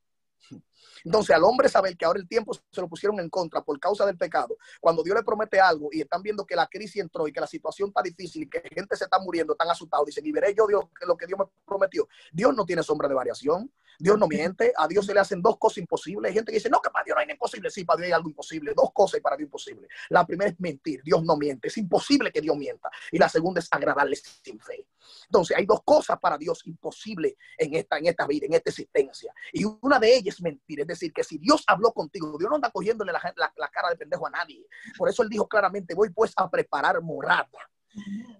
[1.03, 4.05] Entonces, al hombre saber que ahora el tiempo se lo pusieron en contra por causa
[4.05, 7.31] del pecado, cuando Dios le promete algo y están viendo que la crisis entró y
[7.31, 10.31] que la situación está difícil y que gente se está muriendo, están asustados, dicen, y
[10.31, 12.07] veré yo Dios lo que Dios me prometió.
[12.31, 15.57] Dios no tiene sombra de variación, Dios no miente, a Dios se le hacen dos
[15.57, 16.29] cosas imposibles.
[16.29, 17.69] Hay gente que dice, no, que para Dios no hay nada imposible.
[17.69, 18.73] Sí, para Dios hay algo imposible.
[18.75, 19.87] Dos cosas para Dios imposible.
[20.09, 22.89] La primera es mentir, Dios no miente, es imposible que Dios mienta.
[23.11, 24.87] Y la segunda es agradarle sin fe.
[25.25, 29.33] Entonces, hay dos cosas para Dios imposibles en esta, en esta vida, en esta existencia.
[29.53, 30.81] Y una de ellas es mentir.
[30.81, 33.89] Es decir, que si Dios habló contigo, Dios no anda cogiéndole la, la- la cara
[33.89, 34.65] de pendejo a nadie.
[34.97, 37.47] Por eso Él dijo claramente, voy pues a preparar morada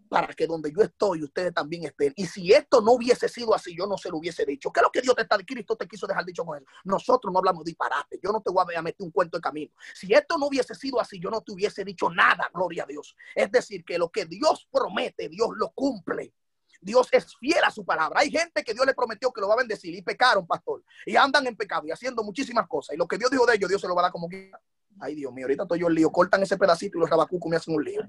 [0.09, 2.13] para que donde yo estoy, ustedes también estén.
[2.15, 4.71] Y si esto no hubiese sido así, yo no se lo hubiese dicho.
[4.71, 6.65] ¿Qué es lo que Dios te está, Cristo te quiso dejar dicho con él?
[6.83, 8.19] Nosotros no hablamos disparate.
[8.21, 9.71] Yo no te voy a meter un cuento de camino.
[9.93, 13.15] Si esto no hubiese sido así, yo no te hubiese dicho nada, gloria a Dios.
[13.35, 16.33] Es decir, que lo que Dios promete, Dios lo cumple.
[16.81, 18.21] Dios es fiel a su palabra.
[18.21, 20.83] Hay gente que Dios le prometió que lo va a bendecir y pecaron, pastor.
[21.05, 22.95] Y andan en pecado y haciendo muchísimas cosas.
[22.95, 24.59] Y lo que Dios dijo de ellos, Dios se lo va a dar como quiera.
[24.99, 26.11] Ay, Dios mío, ahorita estoy yo en lío.
[26.11, 28.01] Cortan ese pedacito y los rabacucos me hacen un lío.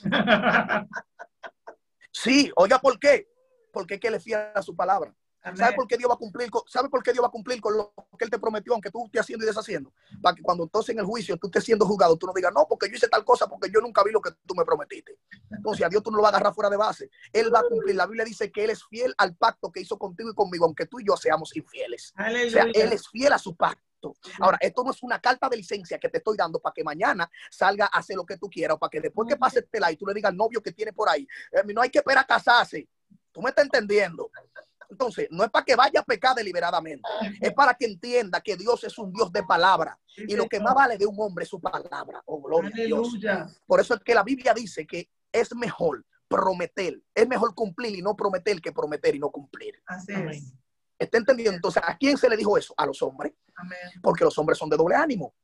[2.12, 3.28] Sí, oiga, ¿por qué?
[3.72, 5.14] Porque es que él es fiel a su palabra.
[5.42, 5.74] ¿Sabe Amén.
[5.76, 7.74] por qué Dios va a cumplir con, ¿sabe por qué Dios va a cumplir con
[7.74, 9.90] lo que él te prometió, aunque tú estés haciendo y deshaciendo?
[10.20, 12.66] Para que cuando entonces en el juicio tú estés siendo juzgado, tú no digas, no,
[12.68, 15.18] porque yo hice tal cosa, porque yo nunca vi lo que tú me prometiste.
[15.50, 17.10] Entonces a Dios tú no lo vas a agarrar fuera de base.
[17.32, 17.96] Él va a cumplir.
[17.96, 20.84] La Biblia dice que él es fiel al pacto que hizo contigo y conmigo, aunque
[20.84, 22.12] tú y yo seamos infieles.
[22.18, 23.89] O sea, él es fiel a su pacto.
[24.38, 27.30] Ahora, esto no es una carta de licencia que te estoy dando para que mañana
[27.50, 29.96] salga a hacer lo que tú quieras o para que después que pase este live
[29.96, 32.26] tú le digas al novio que tiene por ahí, eh, no hay que esperar a
[32.26, 32.88] casarse.
[33.32, 34.30] Tú me estás entendiendo.
[34.90, 37.08] Entonces, no es para que vaya a pecar deliberadamente,
[37.40, 40.74] es para que entienda que Dios es un Dios de palabra y lo que más
[40.74, 42.20] vale de un hombre es su palabra.
[42.26, 43.08] Oh, gloria a Dios.
[43.66, 48.02] Por eso es que la Biblia dice que es mejor prometer, es mejor cumplir y
[48.02, 49.80] no prometer que prometer y no cumplir.
[49.86, 50.54] Así es.
[51.00, 51.56] ¿Está entendiendo?
[51.56, 52.74] Entonces, ¿a quién se le dijo eso?
[52.76, 53.78] A los hombres, Amén.
[54.02, 55.34] porque los hombres son de doble ánimo.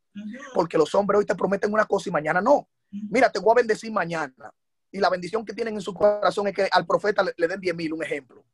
[0.55, 2.69] Porque los hombres hoy te prometen una cosa y mañana no.
[2.91, 4.53] Mira, te voy a bendecir mañana.
[4.93, 7.61] Y la bendición que tienen en su corazón es que al profeta le, le den
[7.61, 8.45] 10 mil, un ejemplo,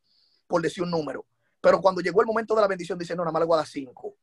[0.47, 1.27] por decir un número.
[1.61, 3.59] Pero cuando llegó el momento de la bendición, dice, no, nada más le voy a
[3.59, 4.17] dar 5.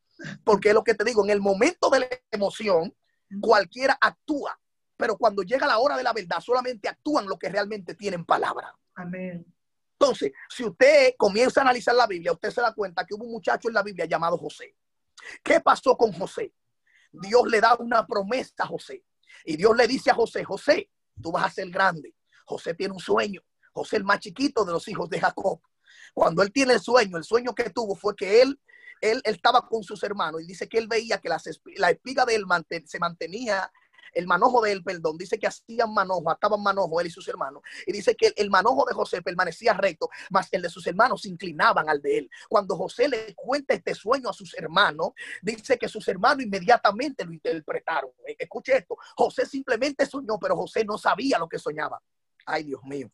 [0.43, 2.93] Porque es lo que te digo, en el momento de la emoción,
[3.41, 4.59] cualquiera actúa.
[4.97, 8.73] Pero cuando llega la hora de la verdad, solamente actúan los que realmente tienen palabra.
[8.95, 9.45] Amén.
[9.99, 13.31] Entonces, si usted comienza a analizar la Biblia, usted se da cuenta que hubo un
[13.31, 14.75] muchacho en la Biblia llamado José.
[15.43, 16.53] ¿Qué pasó con José?
[17.11, 19.03] Dios le da una promesa a José.
[19.43, 20.89] Y Dios le dice a José, José,
[21.21, 22.15] tú vas a ser grande.
[22.45, 23.41] José tiene un sueño.
[23.73, 25.59] José el más chiquito de los hijos de Jacob.
[26.13, 28.57] Cuando él tiene el sueño, el sueño que tuvo fue que él,
[29.01, 32.35] él, él estaba con sus hermanos y dice que él veía que la espiga de
[32.35, 32.45] él
[32.85, 33.69] se mantenía,
[34.13, 37.61] el manojo de él, perdón, dice que hacían manojo, ataban manojo él y sus hermanos.
[37.85, 41.29] Y dice que el, manojo de José permanecía recto, mas el de sus hermanos se
[41.29, 42.29] inclinaban al de él.
[42.47, 47.33] Cuando José le cuenta este sueño a sus hermanos, dice que sus hermanos inmediatamente lo
[47.33, 48.11] interpretaron.
[48.27, 52.01] Eh, Escuche esto, José simplemente soñó, pero José no sabía lo que soñaba.
[52.45, 53.11] Ay, Dios mío.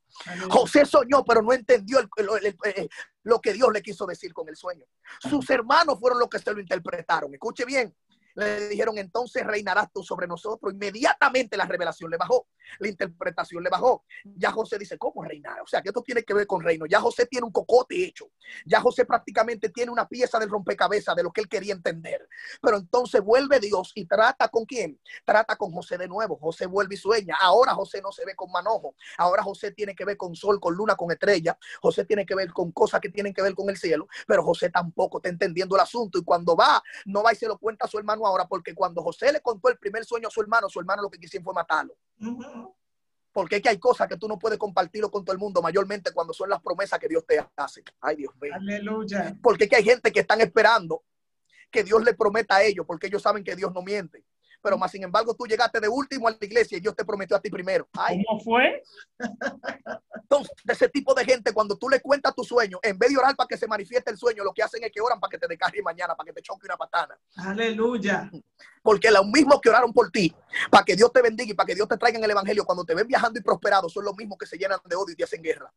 [0.49, 2.89] José soñó, pero no entendió el- el- el- eh,
[3.23, 4.85] lo que Dios le quiso decir con el sueño.
[5.19, 7.33] Sus hermanos fueron los que se lo interpretaron.
[7.33, 7.93] Escuche bien.
[8.35, 10.73] Le dijeron, entonces reinarás tú sobre nosotros.
[10.73, 12.47] Inmediatamente la revelación le bajó,
[12.79, 14.03] la interpretación le bajó.
[14.23, 15.61] Ya José dice, ¿cómo reinar?
[15.61, 16.85] O sea, que esto tiene que ver con reino.
[16.85, 18.31] Ya José tiene un cocote hecho.
[18.65, 22.27] Ya José prácticamente tiene una pieza del rompecabezas de lo que él quería entender.
[22.61, 24.99] Pero entonces vuelve Dios y trata con quién?
[25.23, 26.37] Trata con José de nuevo.
[26.37, 27.37] José vuelve y sueña.
[27.39, 28.95] Ahora José no se ve con manojo.
[29.17, 31.57] Ahora José tiene que ver con sol, con luna, con estrella.
[31.81, 34.07] José tiene que ver con cosas que tienen que ver con el cielo.
[34.27, 36.17] Pero José tampoco está entendiendo el asunto.
[36.17, 39.01] Y cuando va, no va y se lo cuenta a su hermano ahora, porque cuando
[39.01, 41.53] José le contó el primer sueño a su hermano, su hermano lo que quisieron fue
[41.53, 41.95] matarlo.
[43.31, 46.13] Porque es que hay cosas que tú no puedes compartirlo con todo el mundo, mayormente
[46.13, 47.83] cuando son las promesas que Dios te hace.
[47.99, 48.53] Ay, Dios mío.
[48.55, 49.37] Aleluya.
[49.41, 51.03] Porque es que hay gente que están esperando
[51.69, 54.23] que Dios le prometa a ellos, porque ellos saben que Dios no miente.
[54.65, 57.37] Pero más sin embargo, tú llegaste de último a la iglesia y Dios te prometió
[57.37, 57.87] a ti primero.
[57.93, 58.81] Ay, ¿Cómo fue?
[60.23, 63.35] entonces, ese tipo de gente, cuando tú le cuentas tu sueño, en vez de orar
[63.35, 65.47] para que se manifieste el sueño, lo que hacen es que oran para que te
[65.47, 67.15] descargue mañana, para que te choque una patana.
[67.35, 68.31] Aleluya.
[68.81, 70.33] Porque los mismos que oraron por ti,
[70.71, 72.83] para que Dios te bendiga y para que Dios te traiga en el evangelio, cuando
[72.83, 75.25] te ven viajando y prosperado, son los mismos que se llenan de odio y te
[75.25, 75.71] hacen guerra.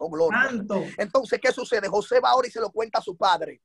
[0.00, 0.42] Oh, gloria.
[0.48, 0.82] Santo.
[0.98, 1.86] Entonces, ¿qué sucede?
[1.86, 3.60] José va ahora y se lo cuenta a su padre.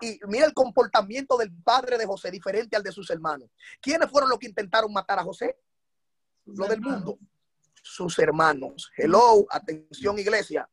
[0.00, 3.50] Y mira el comportamiento del padre de José, diferente al de sus hermanos.
[3.80, 5.58] ¿Quiénes fueron los que intentaron matar a José?
[6.46, 7.18] Lo del mundo.
[7.82, 8.90] Sus hermanos.
[8.96, 10.68] Hello, atención iglesia.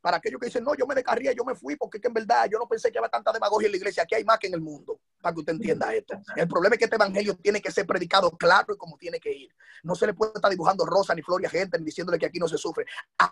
[0.00, 2.48] Para aquellos que dicen, no, yo me descarría, yo me fui, porque que en verdad
[2.50, 4.02] yo no pensé que había tanta demagogia en la iglesia.
[4.02, 6.20] Aquí hay más que en el mundo, para que usted entienda esto.
[6.34, 9.32] El problema es que este evangelio tiene que ser predicado claro y como tiene que
[9.32, 9.54] ir.
[9.84, 12.40] No se le puede estar dibujando rosa ni flor a gente ni diciéndole que aquí
[12.40, 12.84] no se sufre.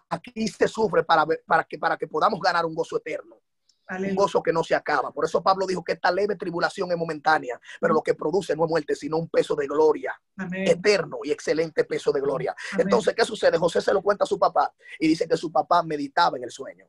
[0.09, 3.41] Aquí se sufre para, para, que, para que podamos ganar un gozo eterno
[3.99, 5.11] un gozo que no se acaba.
[5.11, 8.65] Por eso Pablo dijo que esta leve tribulación es momentánea, pero lo que produce no
[8.65, 10.69] es muerte, sino un peso de gloria, Amén.
[10.69, 12.55] eterno y excelente peso de gloria.
[12.73, 12.87] Amén.
[12.87, 13.59] Entonces, ¿qué sucede?
[13.59, 16.51] José se lo cuenta a su papá y dice que su papá meditaba en el
[16.51, 16.87] sueño.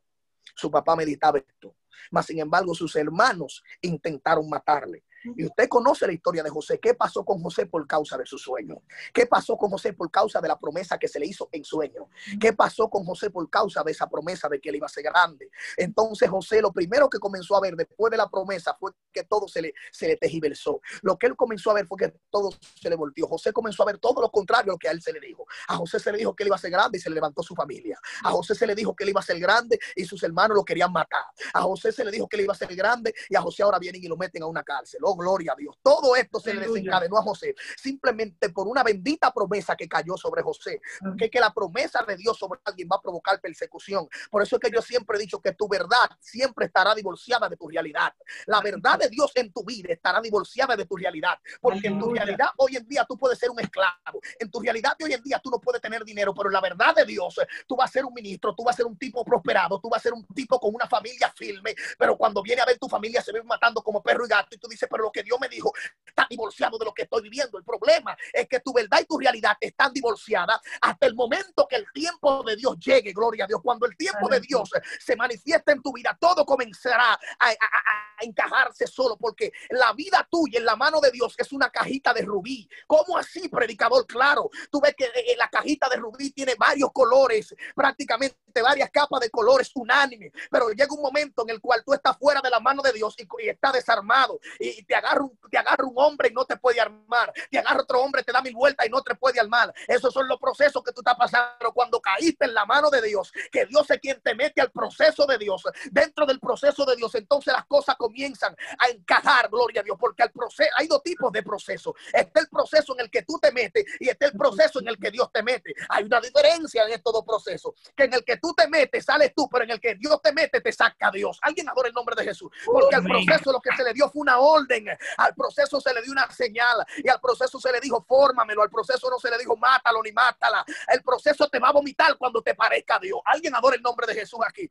[0.56, 1.76] Su papá meditaba esto.
[2.12, 5.04] Mas, sin embargo, sus hermanos intentaron matarle.
[5.24, 6.80] Y usted conoce la historia de José.
[6.80, 8.82] ¿Qué pasó con José por causa de su sueño?
[9.14, 12.10] ¿Qué pasó con José por causa de la promesa que se le hizo en sueño?
[12.40, 15.04] ¿Qué pasó con José por causa de esa promesa de que él iba a ser
[15.04, 15.50] grande?
[15.78, 19.48] Entonces José lo primero que comenzó a ver después de la promesa fue que todo
[19.48, 20.82] se le, se le tejiversó.
[21.02, 23.28] Lo que él comenzó a ver fue que todo se le volteó.
[23.28, 25.46] José comenzó a ver todo lo contrario a lo que a él se le dijo.
[25.68, 27.44] A José se le dijo que él iba a ser grande y se le levantó
[27.44, 28.00] su familia.
[28.24, 30.64] A José se le dijo que él iba a ser grande y sus hermanos lo
[30.64, 31.24] querían matar.
[31.54, 33.80] A José se le dijo que él iba a ser grande y a José ahora
[33.80, 35.00] vienen y lo meten a una cárcel.
[35.12, 35.76] Oh, gloria a Dios.
[35.84, 40.42] Todo esto se le desencadenó a José simplemente por una bendita promesa que cayó sobre
[40.42, 40.82] José.
[41.18, 44.08] Que, que la promesa de Dios sobre alguien va a provocar persecución.
[44.30, 47.58] Por eso es que yo siempre he dicho que tu verdad siempre estará divorciada de
[47.58, 48.14] tu realidad.
[48.46, 51.38] La verdad de Dios en tu vida estará divorciada de tu realidad.
[51.60, 54.22] Porque en tu realidad hoy en día tú puedes ser un esclavo.
[54.40, 56.62] En tu realidad de hoy en día tú no puedes tener dinero, pero en la
[56.62, 57.36] verdad de Dios
[57.68, 60.00] tú vas a ser un ministro, tú vas a ser un tipo prosperado, tú vas
[60.00, 61.76] a ser un tipo con una familia firme.
[61.98, 64.58] Pero cuando viene a ver tu familia se ve matando como perro y gato y
[64.58, 65.72] tú dices, pero lo que Dios me dijo
[66.06, 67.58] está divorciado de lo que estoy viviendo.
[67.58, 71.78] El problema es que tu verdad y tu realidad están divorciadas hasta el momento que
[71.78, 73.62] el tiempo de Dios llegue, gloria a Dios.
[73.64, 78.12] Cuando el tiempo de Dios se manifiesta en tu vida, todo comenzará a, a- a-
[78.24, 82.22] encajarse solo, porque la vida tuya en la mano de Dios es una cajita de
[82.22, 82.70] rubí.
[82.86, 84.06] ¿Cómo así, predicador?
[84.06, 89.22] Claro, tú ves que eh, la cajita de rubí tiene varios colores, prácticamente varias capas
[89.22, 92.60] de colores unánimes, pero llega un momento en el cual tú estás fuera de la
[92.60, 95.94] mano de Dios y, y estás desarmado y, y te agarra un, te agarra un
[95.96, 98.90] hombre y no te puede armar, te agarra otro hombre, te da mil vueltas y
[98.90, 99.74] no te puede armar.
[99.88, 103.32] Esos son los procesos que tú estás pasando cuando caíste en la mano de Dios,
[103.54, 105.64] que Dios es quien te mete al proceso de Dios.
[105.92, 110.24] Dentro del proceso de Dios, entonces las cosas comienzan a encajar, gloria a Dios, porque
[110.24, 111.94] al proceso hay dos tipos de procesos.
[112.12, 114.98] Está el proceso en el que tú te metes y está el proceso en el
[114.98, 115.74] que Dios te mete.
[115.88, 119.32] Hay una diferencia en estos dos procesos, que en el que tú te metes sales
[119.34, 121.40] tú, pero en el que Dios te mete te saca Dios.
[121.44, 123.26] Alguien adora el nombre de Jesús, porque al Amén.
[123.26, 124.81] proceso lo que se le dio fue una orden,
[125.18, 128.70] al proceso se le dio una señal y al proceso se le dijo fórmamelo, al
[128.70, 130.64] proceso no se le dijo mátalo ni mátala.
[130.88, 133.20] El proceso te va a vomitar cuando te parezca a Dios.
[133.26, 134.70] Alguien adora el nombre de Jesús aquí.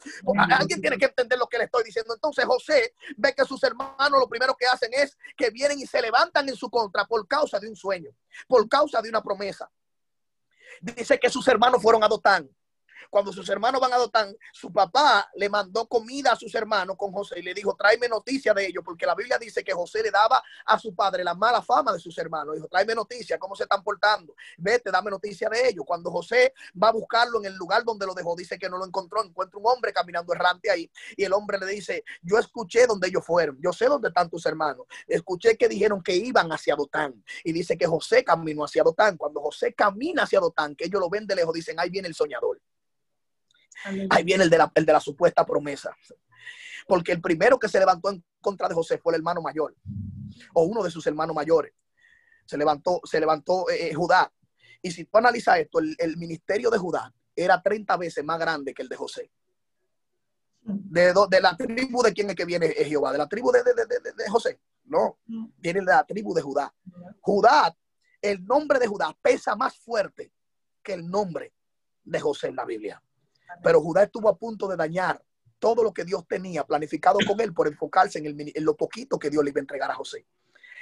[0.58, 2.14] Alguien tiene que entender lo que le estoy diciendo.
[2.14, 6.00] Entonces José ve que sus hermanos lo primero que hacen es que vienen y se
[6.00, 8.10] levantan en su contra por causa de un sueño,
[8.48, 9.70] por causa de una promesa.
[10.80, 12.48] Dice que sus hermanos fueron a Dotán.
[13.08, 17.12] Cuando sus hermanos van a Dotán, su papá le mandó comida a sus hermanos con
[17.12, 20.10] José y le dijo, tráeme noticia de ellos, porque la Biblia dice que José le
[20.10, 22.54] daba a su padre la mala fama de sus hermanos.
[22.54, 24.34] Dijo, tráeme noticia, cómo se están portando.
[24.58, 25.84] Vete, dame noticia de ellos.
[25.86, 28.86] Cuando José va a buscarlo en el lugar donde lo dejó, dice que no lo
[28.86, 29.24] encontró.
[29.24, 33.24] Encuentra un hombre caminando errante ahí y el hombre le dice, yo escuché donde ellos
[33.24, 34.86] fueron, yo sé dónde están tus hermanos.
[35.06, 39.16] Escuché que dijeron que iban hacia Dotán y dice que José caminó hacia Dotán.
[39.16, 42.14] Cuando José camina hacia Dotán, que ellos lo ven de lejos, dicen, ahí viene el
[42.14, 42.60] soñador.
[44.10, 45.96] Ahí viene el de, la, el de la supuesta promesa.
[46.86, 49.74] Porque el primero que se levantó en contra de José fue el hermano mayor.
[50.54, 51.72] o uno de sus hermanos mayores.
[52.44, 54.32] Se levantó, se levantó eh, Judá.
[54.82, 58.74] Y si tú analizas esto, el, el, ministerio de Judá era 30 veces más grande
[58.74, 59.30] que el de José.
[60.62, 63.62] De, de la tribu de quién es que viene es Jehová, de la tribu de,
[63.62, 64.60] de, de José.
[64.84, 65.18] No,
[65.58, 66.74] viene de la tribu de Judá.
[67.20, 67.74] Judá,
[68.20, 70.32] el nombre de Judá pesa más fuerte
[70.82, 71.54] que el nombre
[72.02, 73.02] de José en la Biblia.
[73.62, 75.22] Pero Judá estuvo a punto de dañar
[75.58, 79.18] todo lo que Dios tenía planificado con él por enfocarse en, el, en lo poquito
[79.18, 80.26] que Dios le iba a entregar a José.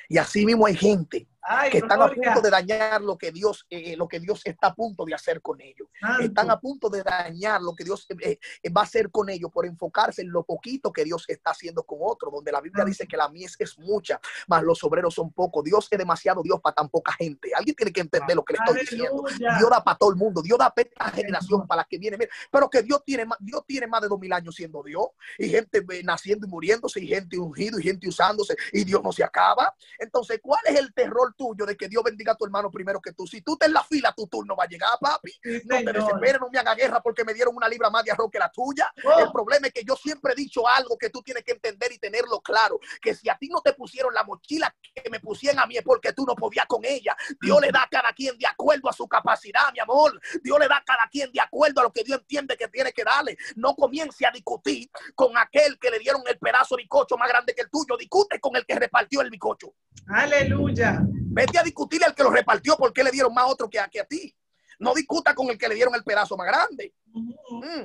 [0.09, 3.67] Y así mismo hay gente Ay, que están a punto de dañar lo que Dios,
[3.71, 5.89] eh, lo que Dios está a punto de hacer con ellos.
[6.01, 6.23] Santo.
[6.25, 9.51] Están a punto de dañar lo que Dios eh, eh, va a hacer con ellos
[9.51, 13.07] por enfocarse en lo poquito que Dios está haciendo con otros, donde la Biblia dice
[13.07, 15.65] que la mies es mucha, mas los obreros son pocos.
[15.65, 17.53] Dios es demasiado Dios para tan poca gente.
[17.55, 19.25] Alguien tiene que entender lo que le estoy diciendo.
[19.39, 20.43] Dios da para todo el mundo.
[20.43, 22.19] Dios da para esta generación, para las que viene.
[22.51, 25.07] Pero que Dios tiene, Dios tiene más de dos mil años siendo Dios
[25.39, 29.25] y gente naciendo y muriéndose y gente ungido y gente usándose y Dios no se
[29.25, 29.75] acaba.
[29.99, 33.13] Entonces, ¿cuál es el terror tuyo de que Dios bendiga a tu hermano primero que
[33.13, 33.27] tú?
[33.27, 35.31] Si tú te en la fila, tu turno va a llegar, papi.
[35.43, 38.13] Sí, no te desesperes, no me haga guerra porque me dieron una libra más de
[38.13, 38.93] arroz que la tuya.
[39.05, 39.21] Oh.
[39.21, 41.99] El problema es que yo siempre he dicho algo que tú tienes que entender y
[41.99, 45.67] tenerlo claro, que si a ti no te pusieron la mochila que me pusieron a
[45.67, 47.17] mí es porque tú no podías con ella.
[47.41, 50.21] Dios le da a cada quien de acuerdo a su capacidad, mi amor.
[50.43, 52.93] Dios le da a cada quien de acuerdo a lo que Dios entiende que tiene
[52.93, 53.37] que darle.
[53.57, 57.55] No comience a discutir con aquel que le dieron el pedazo de bicocho más grande
[57.55, 57.97] que el tuyo.
[57.97, 59.75] Discute con el que repartió el bicocho.
[60.09, 61.03] Aleluya.
[61.31, 64.01] Vete a discutirle al que lo repartió porque le dieron más otro que a, que
[64.01, 64.35] a ti.
[64.79, 66.95] No discuta con el que le dieron el pedazo más grande.
[67.07, 67.85] Mm.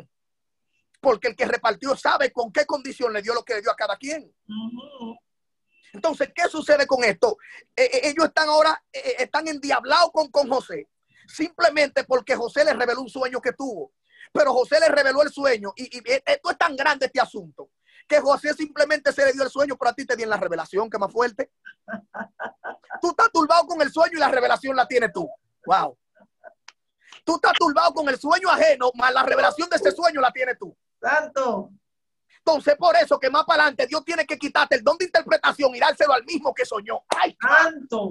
[1.02, 3.76] Porque el que repartió sabe con qué condición le dio lo que le dio a
[3.76, 4.34] cada quien.
[5.92, 7.38] Entonces, ¿qué sucede con esto?
[7.76, 10.90] Eh, eh, ellos están ahora, eh, eh, están endiablados con, con José,
[11.28, 13.94] simplemente porque José les reveló un sueño que tuvo.
[14.32, 17.70] Pero José les reveló el sueño y, y esto es tan grande este asunto
[18.08, 20.90] que José simplemente se le dio el sueño, pero a ti te dieron la revelación,
[20.90, 21.52] que más fuerte.
[23.04, 25.30] Tú estás turbado con el sueño y la revelación la tienes tú.
[25.66, 25.98] Wow.
[27.26, 30.58] Tú estás turbado con el sueño ajeno, más la revelación de ese sueño la tienes
[30.58, 30.74] tú.
[31.02, 31.70] Santo.
[32.38, 35.76] Entonces, por eso que más para adelante Dios tiene que quitarte el don de interpretación
[35.76, 37.04] y dárselo al mismo que soñó.
[37.10, 37.36] ¡Ay!
[37.42, 38.10] Santo.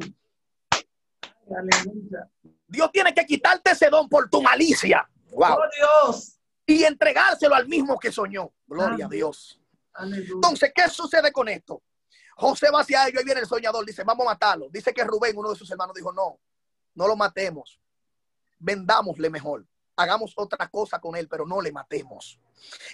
[1.57, 2.29] Aleluya.
[2.67, 5.09] Dios tiene que quitarte ese don por tu malicia.
[5.31, 5.55] Wow.
[5.55, 6.39] Oh Dios.
[6.67, 8.53] Y entregárselo al mismo que soñó.
[8.67, 9.59] Gloria a Dios.
[9.95, 10.33] Aleluya.
[10.35, 11.83] Entonces, ¿qué sucede con esto?
[12.37, 14.69] José va hacia ellos, ahí viene el soñador, dice, vamos a matarlo.
[14.71, 16.41] Dice que Rubén, uno de sus hermanos, dijo, no,
[16.95, 17.81] no lo matemos.
[18.59, 19.67] Vendámosle mejor.
[19.97, 22.39] Hagamos otra cosa con él, pero no le matemos.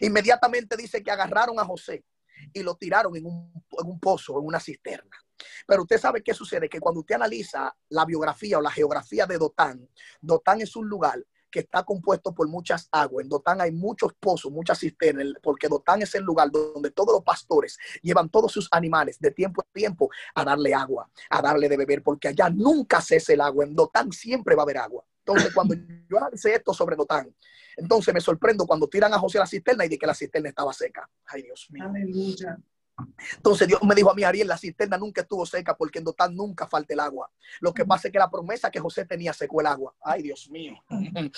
[0.01, 2.05] Inmediatamente dice que agarraron a José
[2.53, 5.17] y lo tiraron en un, en un pozo, en una cisterna.
[5.67, 9.39] Pero usted sabe qué sucede, que cuando usted analiza la biografía o la geografía de
[9.39, 9.89] Dotán,
[10.21, 13.25] Dotán es un lugar que está compuesto por muchas aguas.
[13.25, 17.23] En Dotán hay muchos pozos, muchas cisternas, porque Dotán es el lugar donde todos los
[17.23, 21.77] pastores llevan todos sus animales de tiempo a tiempo a darle agua, a darle de
[21.77, 23.65] beber, porque allá nunca cese el agua.
[23.65, 25.05] En Dotán siempre va a haber agua.
[25.19, 25.75] Entonces, cuando
[26.09, 27.35] yo analicé esto sobre Dotán,
[27.77, 30.73] entonces me sorprendo cuando tiran a José la cisterna y de que la cisterna estaba
[30.73, 31.09] seca.
[31.27, 31.85] Ay, Dios mío.
[31.85, 32.59] Aleluya.
[33.37, 36.35] Entonces Dios me dijo a mí, Ariel, la cisterna nunca estuvo seca porque en Dotán
[36.35, 37.31] nunca falta el agua.
[37.61, 39.95] Lo que pasa es que la promesa que José tenía secó el agua.
[40.03, 40.75] Ay, Dios mío.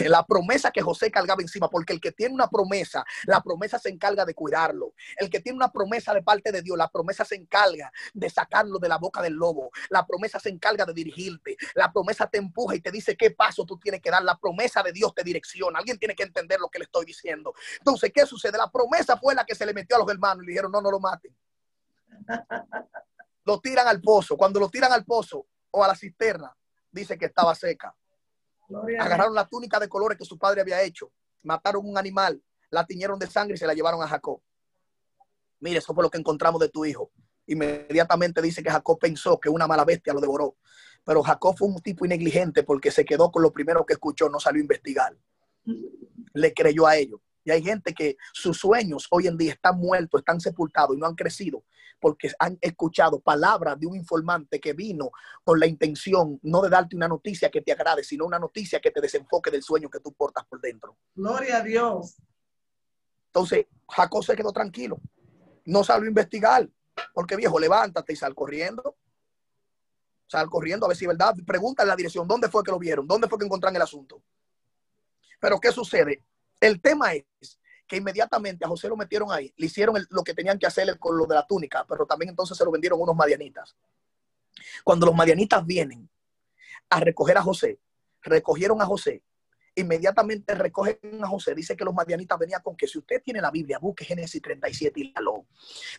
[0.00, 3.90] La promesa que José cargaba encima, porque el que tiene una promesa, la promesa se
[3.90, 4.94] encarga de cuidarlo.
[5.16, 8.78] El que tiene una promesa de parte de Dios, la promesa se encarga de sacarlo
[8.78, 9.70] de la boca del lobo.
[9.88, 11.56] La promesa se encarga de dirigirte.
[11.74, 14.22] La promesa te empuja y te dice qué paso tú tienes que dar.
[14.22, 15.78] La promesa de Dios te direcciona.
[15.78, 17.52] Alguien tiene que entender lo que le estoy diciendo.
[17.78, 18.56] Entonces, ¿qué sucede?
[18.56, 20.80] La promesa fue la que se le metió a los hermanos y le dijeron, no,
[20.80, 21.36] no lo maten.
[23.44, 24.36] Lo tiran al pozo.
[24.36, 26.54] Cuando lo tiran al pozo o a la cisterna,
[26.90, 27.94] dice que estaba seca.
[28.98, 33.18] Agarraron la túnica de colores que su padre había hecho, mataron un animal, la tiñeron
[33.18, 34.40] de sangre y se la llevaron a Jacob.
[35.58, 37.10] Mire, eso fue lo que encontramos de tu hijo.
[37.46, 40.56] Inmediatamente dice que Jacob pensó que una mala bestia lo devoró.
[41.04, 44.38] Pero Jacob fue un tipo negligente porque se quedó con lo primero que escuchó, no
[44.38, 45.16] salió a investigar.
[46.32, 47.20] Le creyó a ellos.
[47.44, 51.06] Y hay gente que sus sueños hoy en día están muertos, están sepultados y no
[51.06, 51.64] han crecido
[52.00, 55.10] porque han escuchado palabras de un informante que vino
[55.44, 58.90] con la intención no de darte una noticia que te agrade, sino una noticia que
[58.90, 60.96] te desenfoque del sueño que tú portas por dentro.
[61.14, 62.16] Gloria a Dios.
[63.26, 64.98] Entonces, Jacob se quedó tranquilo.
[65.66, 66.68] No salió a investigar.
[67.14, 68.96] Porque viejo, levántate y sal corriendo.
[70.26, 71.34] Sal corriendo a ver si es verdad.
[71.46, 72.26] Pregúntale la dirección.
[72.26, 73.06] ¿Dónde fue que lo vieron?
[73.06, 74.22] ¿Dónde fue que encontraron el asunto?
[75.38, 76.24] Pero ¿qué sucede?
[76.60, 77.24] El tema es
[77.86, 79.52] que inmediatamente a José lo metieron ahí.
[79.56, 82.56] Le hicieron lo que tenían que hacerle con lo de la túnica, pero también entonces
[82.56, 83.76] se lo vendieron unos madianitas.
[84.84, 86.08] Cuando los madianitas vienen
[86.88, 87.80] a recoger a José,
[88.22, 89.22] recogieron a José
[89.74, 91.54] inmediatamente recogen a José.
[91.54, 95.00] Dice que los madianitas venían con que si usted tiene la Biblia, busque Génesis 37
[95.00, 95.46] y lo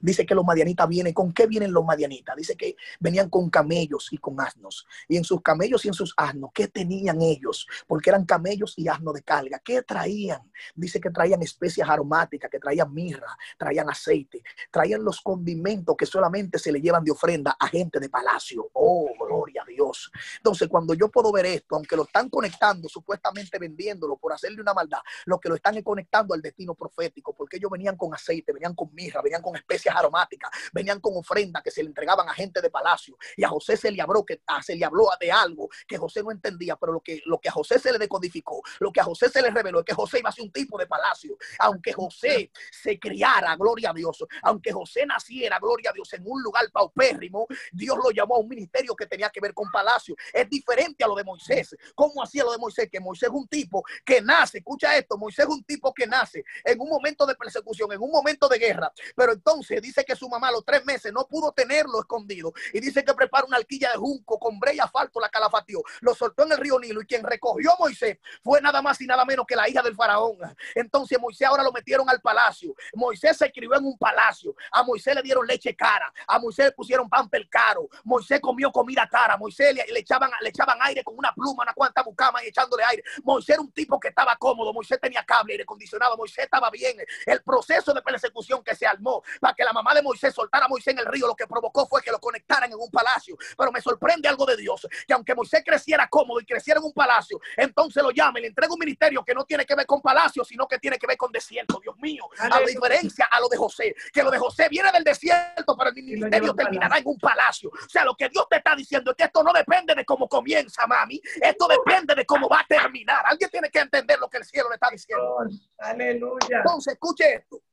[0.01, 2.35] Dice que los madianitas vienen, ¿con qué vienen los madianitas?
[2.35, 4.85] Dice que venían con camellos y con asnos.
[5.07, 7.67] Y en sus camellos y en sus asnos, ¿qué tenían ellos?
[7.87, 9.59] Porque eran camellos y asnos de carga.
[9.63, 10.51] ¿Qué traían?
[10.75, 16.59] Dice que traían especias aromáticas, que traían mirra, traían aceite, traían los condimentos que solamente
[16.59, 18.69] se le llevan de ofrenda a gente de palacio.
[18.73, 20.11] Oh, gloria a Dios.
[20.37, 24.73] Entonces, cuando yo puedo ver esto, aunque lo están conectando supuestamente vendiéndolo por hacerle una
[24.73, 28.51] maldad, lo que lo están es conectando al destino profético, porque ellos venían con aceite,
[28.51, 32.33] venían con mirra, venían con especias aromáticas, venían con ofrendas que se le entregaban a
[32.33, 33.17] gente de palacio.
[33.37, 36.23] Y a José se le habló, que, ah, se le habló de algo que José
[36.23, 39.03] no entendía, pero lo que, lo que a José se le decodificó, lo que a
[39.03, 41.37] José se le reveló es que José iba a ser un tipo de palacio.
[41.59, 46.41] Aunque José se criara, gloria a Dios, aunque José naciera, gloria a Dios, en un
[46.41, 50.15] lugar paupérrimo, Dios lo llamó a un ministerio que tenía que ver con palacio.
[50.33, 51.75] Es diferente a lo de Moisés.
[51.95, 52.89] ¿Cómo hacía lo de Moisés?
[52.91, 56.79] Que Moisés un tipo que nace, escucha esto, Moisés es un tipo que nace en
[56.79, 60.49] un momento de persecución, en un momento de guerra, pero entonces dice que su mamá
[60.51, 64.39] los tres meses no pudo tenerlo escondido y dice que prepara una alquilla de junco
[64.39, 67.73] con brea y asfalto, la calafatió, lo soltó en el río Nilo y quien recogió
[67.73, 70.37] a Moisés fue nada más y nada menos que la hija del faraón.
[70.73, 72.73] Entonces Moisés ahora lo metieron al palacio.
[72.93, 74.55] Moisés se escribió en un palacio.
[74.71, 78.71] A Moisés le dieron leche cara, a Moisés le pusieron pan pel caro, Moisés comió
[78.71, 82.47] comida cara, Moisés le, echaban, le echaban aire con una pluma, una cuanta bucama y
[82.47, 83.03] echándole aire.
[83.23, 86.97] Moisés era un tipo que estaba cómodo, Moisés tenía cable, aire acondicionado, Moisés estaba bien.
[87.25, 90.67] El proceso de persecución que se armó para que la mamá de Moisés soltara a
[90.67, 93.37] Moisés en el río, lo que provocó fue que lo conectaran en un palacio.
[93.57, 96.93] Pero me sorprende algo de Dios, que aunque Moisés creciera cómodo y creciera en un
[96.93, 100.01] palacio, entonces lo llama y le entrega un ministerio que no tiene que ver con
[100.01, 102.23] palacio, sino que tiene que ver con desierto, Dios mío.
[102.37, 105.95] A diferencia a lo de José, que lo de José viene del desierto, pero el
[105.95, 107.69] ministerio terminará en un palacio.
[107.69, 110.27] O sea, lo que Dios te está diciendo es que esto no depende de cómo
[110.27, 111.21] comienza, mami.
[111.41, 113.23] Esto depende de cómo va a terminar.
[113.31, 115.37] Alguien tiene que entender lo que el cielo le está diciendo.
[115.77, 116.57] Aleluya.
[116.57, 117.63] Entonces, escuche esto.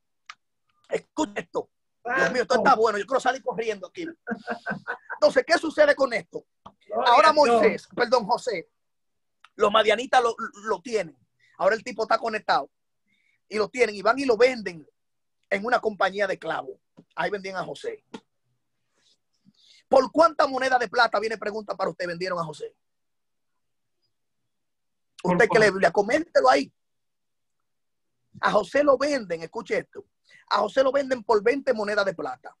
[0.89, 1.69] Escuche esto.
[2.15, 2.97] Dios mío, esto está bueno.
[2.97, 4.07] Yo quiero salir corriendo aquí.
[5.15, 6.45] Entonces, ¿qué sucede con esto?
[7.05, 8.69] Ahora Moisés, perdón, José,
[9.55, 10.33] los madianitas lo,
[10.63, 11.17] lo tienen.
[11.57, 12.71] Ahora el tipo está conectado
[13.49, 14.87] y lo tienen y van y lo venden
[15.49, 16.79] en una compañía de clavos.
[17.15, 18.05] Ahí vendían a José.
[19.89, 22.73] ¿Por cuánta moneda de plata viene pregunta para usted vendieron a José?
[25.23, 26.71] Usted que le Biblia, coméntelo ahí.
[28.41, 30.05] A José lo venden, escuche esto.
[30.49, 32.55] A José lo venden por 20 monedas de plata.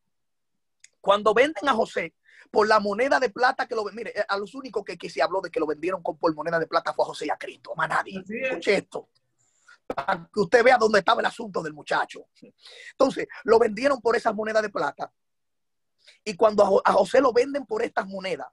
[0.99, 2.13] Cuando venden a José
[2.51, 5.39] por la moneda de plata que lo mire, a los únicos que, que se habló
[5.39, 7.73] de que lo vendieron con, por moneda de plata fue a José y a Cristo,
[7.75, 8.23] más nadie.
[8.27, 9.09] Escuche esto
[9.95, 12.27] para que usted vea dónde estaba el asunto del muchacho.
[12.91, 15.11] Entonces, lo vendieron por esas monedas de plata.
[16.23, 18.47] Y cuando a José lo venden por estas monedas,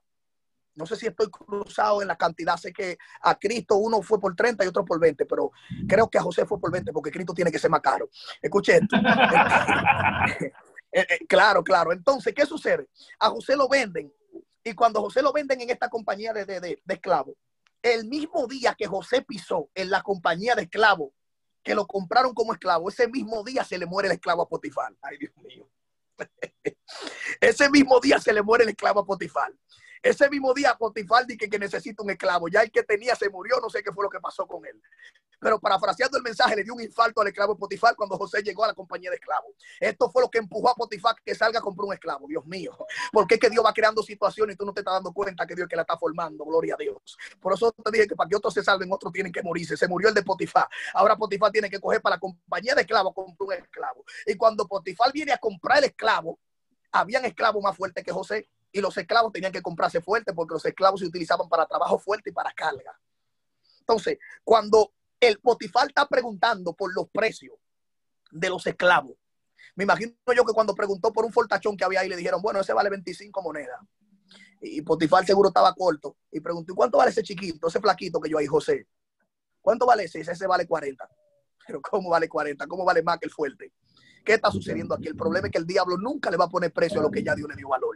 [0.77, 4.35] no sé si estoy cruzado en la cantidad, sé que a Cristo uno fue por
[4.35, 5.51] 30 y otro por 20, pero
[5.87, 8.09] creo que a José fue por 20 porque Cristo tiene que ser más caro.
[8.41, 8.97] Escuche esto.
[10.89, 11.91] Eh, eh, claro, claro.
[11.91, 12.87] Entonces, ¿qué sucede?
[13.19, 14.11] A José lo venden
[14.63, 17.35] y cuando José lo venden en esta compañía de, de, de esclavos,
[17.81, 21.11] el mismo día que José pisó en la compañía de esclavos,
[21.61, 24.95] que lo compraron como esclavo, ese mismo día se le muere el esclavo a Potifar.
[25.01, 25.69] Ay, Dios mío.
[27.41, 29.53] ese mismo día se le muere el esclavo a Potifar.
[30.01, 32.47] Ese mismo día Potifar dice que, necesita un esclavo.
[32.47, 34.81] Ya el que tenía se murió, no sé qué fue lo que pasó con él.
[35.39, 38.67] Pero parafraseando el mensaje, le dio un infarto al esclavo Potifar cuando José llegó a
[38.67, 39.51] la compañía de esclavos.
[39.79, 42.27] Esto fue lo que empujó a Potifar que salga a comprar un esclavo.
[42.27, 42.77] Dios mío.
[43.11, 45.55] Porque es que Dios va creando situaciones y tú no te estás dando cuenta que
[45.55, 46.45] Dios es que la está formando.
[46.45, 47.17] Gloria a Dios.
[47.39, 49.77] Por eso te dije que para que otros se salven, otros tienen que morirse.
[49.77, 50.67] Se murió el de Potifar.
[50.93, 54.05] Ahora Potifar tiene que coger para la compañía de esclavos comprar un esclavo.
[54.25, 56.39] Y cuando Potifar viene a comprar el esclavo,
[56.91, 60.65] habían esclavos más fuertes que José y los esclavos tenían que comprarse fuerte porque los
[60.65, 62.99] esclavos se utilizaban para trabajo fuerte y para carga.
[63.79, 67.55] Entonces, cuando el Potifar está preguntando por los precios
[68.31, 69.15] de los esclavos,
[69.75, 72.59] me imagino yo que cuando preguntó por un fortachón que había ahí, le dijeron, bueno,
[72.59, 73.79] ese vale 25 monedas.
[74.61, 76.17] Y Potifar seguro estaba corto.
[76.31, 78.87] Y preguntó, ¿cuánto vale ese chiquito, ese flaquito que yo ahí, José?
[79.61, 80.21] ¿Cuánto vale ese?
[80.21, 81.07] Ese vale 40.
[81.67, 82.65] Pero ¿cómo vale 40?
[82.67, 83.71] ¿Cómo vale más que el fuerte?
[84.25, 85.07] ¿Qué está sucediendo aquí?
[85.07, 87.23] El problema es que el diablo nunca le va a poner precio a lo que
[87.23, 87.95] ya Dios le dio valor.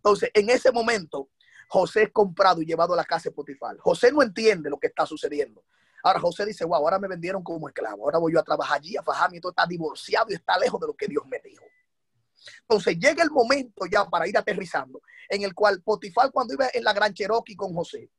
[0.00, 1.28] Entonces, en ese momento,
[1.68, 3.76] José es comprado y llevado a la casa de Potifar.
[3.78, 5.62] José no entiende lo que está sucediendo.
[6.02, 8.04] Ahora José dice, wow, ahora me vendieron como esclavo.
[8.04, 9.36] Ahora voy yo a trabajar allí, a fajarme.
[9.36, 11.64] Esto está divorciado y está lejos de lo que Dios me dijo.
[12.62, 16.82] Entonces llega el momento ya para ir aterrizando, en el cual Potifar cuando iba en
[16.82, 18.10] la Gran Cherokee con José,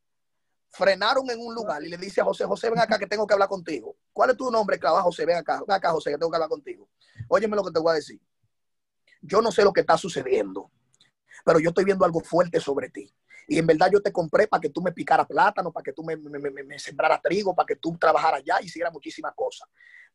[0.70, 3.34] frenaron en un lugar y le dice a José, José, ven acá que tengo que
[3.34, 3.98] hablar contigo.
[4.14, 5.02] ¿Cuál es tu nombre, esclavo?
[5.02, 6.88] José, ven acá, ven acá, José, que tengo que hablar contigo.
[7.28, 8.22] Óyeme lo que te voy a decir.
[9.22, 10.72] Yo no sé lo que está sucediendo,
[11.46, 13.14] pero yo estoy viendo algo fuerte sobre ti.
[13.48, 16.04] Y en verdad yo te compré para que tú me picaras plátano, para que tú
[16.04, 19.68] me, me, me, me sembraras trigo, para que tú trabajaras allá y hicieras muchísimas cosas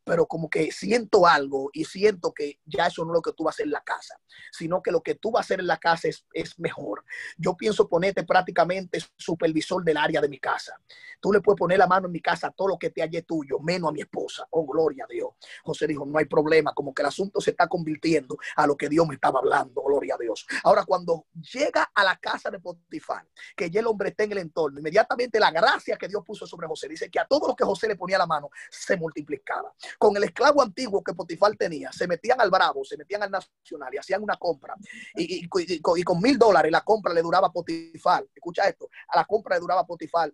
[0.07, 3.43] pero como que siento algo y siento que ya eso no es lo que tú
[3.43, 4.19] vas a hacer en la casa,
[4.53, 7.05] sino que lo que tú vas a hacer en la casa es, es mejor.
[7.37, 10.81] Yo pienso ponerte prácticamente supervisor del área de mi casa.
[11.21, 13.23] Tú le puedes poner la mano en mi casa a todo lo que te hallé
[13.23, 14.47] tuyo, menos a mi esposa.
[14.51, 15.31] Oh, gloria a Dios.
[15.65, 18.89] José dijo, no hay problema, como que el asunto se está convirtiendo a lo que
[18.89, 19.83] Dios me estaba hablando.
[19.83, 20.47] Gloria a Dios.
[20.63, 23.27] Ahora, cuando llega a la casa de Potifar,
[23.57, 26.69] que ya el hombre está en el entorno, inmediatamente la gracia que Dios puso sobre
[26.69, 30.17] José, dice que a todos los que José le ponía la mano, se multiplicaba con
[30.17, 33.99] el esclavo antiguo que Potifar tenía, se metían al Bravo, se metían al Nacional y
[33.99, 34.75] hacían una compra.
[35.15, 38.27] Y, con mil dólares la compra le duraba a Potifar.
[38.35, 40.33] Escucha esto, a la compra le duraba a Potifar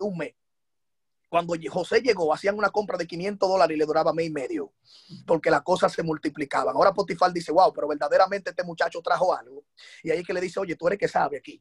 [0.00, 0.34] un mes.
[1.28, 4.72] Cuando José llegó, hacían una compra de 500 dólares y le duraba mes y medio,
[5.26, 6.76] porque las cosas se multiplicaban.
[6.76, 9.64] Ahora Potifar dice, wow, pero verdaderamente este muchacho trajo algo.
[10.04, 11.60] Y ahí que le dice, oye, tú eres que sabe aquí.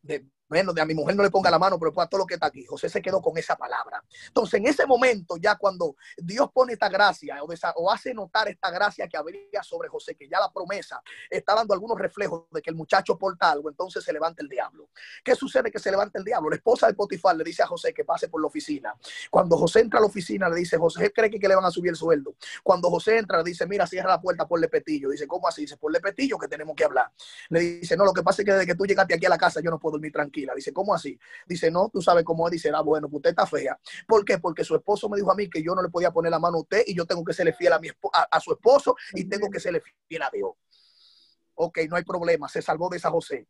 [0.00, 2.26] De, bueno, a mi mujer no le ponga la mano, pero pues a todo lo
[2.26, 2.64] que está aquí.
[2.66, 4.04] José se quedó con esa palabra.
[4.26, 9.08] Entonces, en ese momento, ya cuando Dios pone esta gracia o, hace notar esta gracia
[9.08, 12.76] que habría sobre José, que ya la promesa está dando algunos reflejos de que el
[12.76, 14.90] muchacho porta algo, entonces se levanta el diablo.
[15.24, 16.50] ¿Qué sucede que se levanta el diablo?
[16.50, 18.94] La esposa de Potifar le dice a José que pase por la oficina.
[19.30, 21.90] Cuando José entra a la oficina, le dice, José cree que, le van a subir
[21.90, 22.34] el sueldo.
[22.62, 25.08] Cuando José entra, le dice, mira, cierra la puerta, ponle petillo.
[25.08, 25.62] Dice, ¿cómo así?
[25.62, 27.10] Dice, ponle petillo que tenemos que hablar.
[27.48, 29.38] Le dice, no, lo que pasa es que desde que tú llegaste aquí a la
[29.38, 30.12] casa yo no puedo dormir
[30.42, 30.54] tranquila.
[30.54, 31.18] Dice, ¿cómo así?
[31.46, 32.52] Dice, no, tú sabes cómo es.
[32.52, 33.78] Dice, ah, bueno, pues usted está fea.
[34.06, 34.38] ¿Por qué?
[34.38, 36.58] Porque su esposo me dijo a mí que yo no le podía poner la mano
[36.58, 39.24] a usted y yo tengo que serle fiel a, mi a, a su esposo y
[39.24, 40.52] tengo que serle fiel a Dios.
[41.54, 42.48] Ok, no hay problema.
[42.48, 43.46] Se salvó de esa José.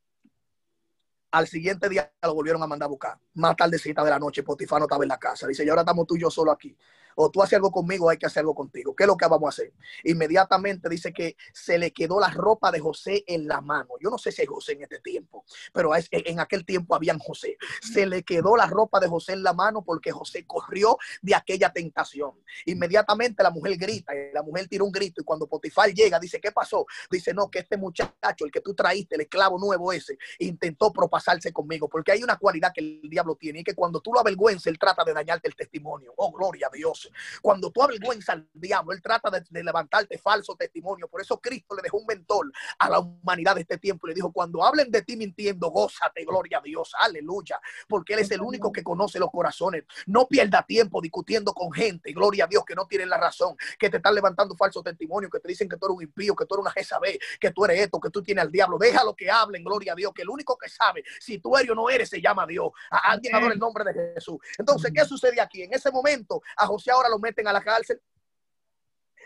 [1.31, 3.19] Al siguiente día lo volvieron a mandar a buscar.
[3.35, 5.47] Más tardecita de la noche, Potifar no estaba en la casa.
[5.47, 6.77] Dice, y ahora estamos tú y yo solo aquí.
[7.17, 8.95] O tú haces algo conmigo, hay que hacer algo contigo.
[8.95, 9.73] ¿Qué es lo que vamos a hacer?
[10.05, 13.91] Inmediatamente dice que se le quedó la ropa de José en la mano.
[14.01, 17.57] Yo no sé si hay José en este tiempo, pero en aquel tiempo habían José.
[17.81, 21.73] Se le quedó la ropa de José en la mano porque José corrió de aquella
[21.73, 22.33] tentación.
[22.67, 26.41] Inmediatamente la mujer grita, y la mujer tira un grito y cuando Potifar llega, dice,
[26.41, 26.87] ¿qué pasó?
[27.11, 31.53] Dice, no, que este muchacho, el que tú traíste, el esclavo nuevo ese, intentó propasarse
[31.53, 34.67] conmigo, porque hay una cualidad que el diablo tiene y que cuando tú lo avergüenzas,
[34.67, 36.13] él trata de dañarte el testimonio.
[36.17, 37.02] Oh, gloria a Dios.
[37.41, 41.09] Cuando tú avergüenzas al diablo, él trata de, de, levantarte falso testimonio.
[41.09, 44.07] Por eso Cristo le dejó un mentor a la humanidad de este tiempo.
[44.07, 47.61] Le dijo, cuando hablen de ti mintiendo, gózate, gloria a Dios, aleluya.
[47.89, 49.85] Porque Él es el único que conoce los corazones.
[50.07, 53.91] No pierda tiempo discutiendo con gente, gloria a Dios, que no tienen la razón, que
[53.91, 56.55] te están levantando falso testimonio, que te dicen que tú eres un impío, que tú
[56.55, 58.79] eres una Jezabel, que tú eres esto, que tú tienes al diablo.
[58.79, 61.75] Déjalo que hablen, gloria a Dios, que el único que sabe si tú eres o
[61.75, 62.71] no eres se llama Dios.
[62.91, 64.39] A alguien adora el nombre de Jesús.
[64.59, 65.63] Entonces, ¿qué sucede aquí?
[65.63, 68.01] En ese momento, a José ahora lo meten a la cárcel.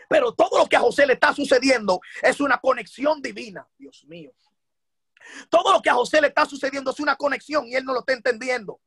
[0.09, 3.67] Pero todo lo que a José le está sucediendo es una conexión divina.
[3.77, 4.31] Dios mío.
[5.49, 7.99] Todo lo que a José le está sucediendo es una conexión y él no lo
[7.99, 8.79] está entendiendo.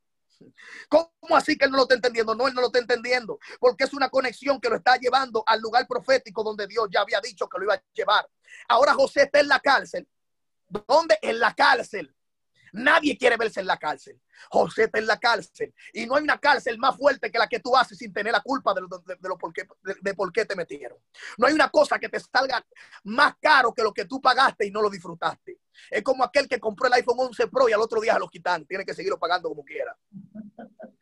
[0.89, 2.35] ¿Cómo así que él no lo está entendiendo?
[2.35, 3.39] No, él no lo está entendiendo.
[3.59, 7.21] Porque es una conexión que lo está llevando al lugar profético donde Dios ya había
[7.21, 8.29] dicho que lo iba a llevar.
[8.69, 10.09] Ahora José está en la cárcel.
[10.69, 11.19] ¿Dónde?
[11.21, 12.15] En la cárcel.
[12.73, 14.21] Nadie quiere verse en la cárcel.
[14.51, 15.75] José está en la cárcel.
[15.93, 18.41] Y no hay una cárcel más fuerte que la que tú haces sin tener la
[18.41, 19.67] culpa de, lo, de, de lo por, qué,
[20.01, 20.99] de, por qué te metieron.
[21.37, 22.65] No hay una cosa que te salga
[23.05, 25.59] más caro que lo que tú pagaste y no lo disfrutaste.
[25.91, 28.67] Es como aquel que compró el iPhone 11 Pro y al otro día lo quitan.
[28.67, 29.97] Tiene que seguirlo pagando como quiera.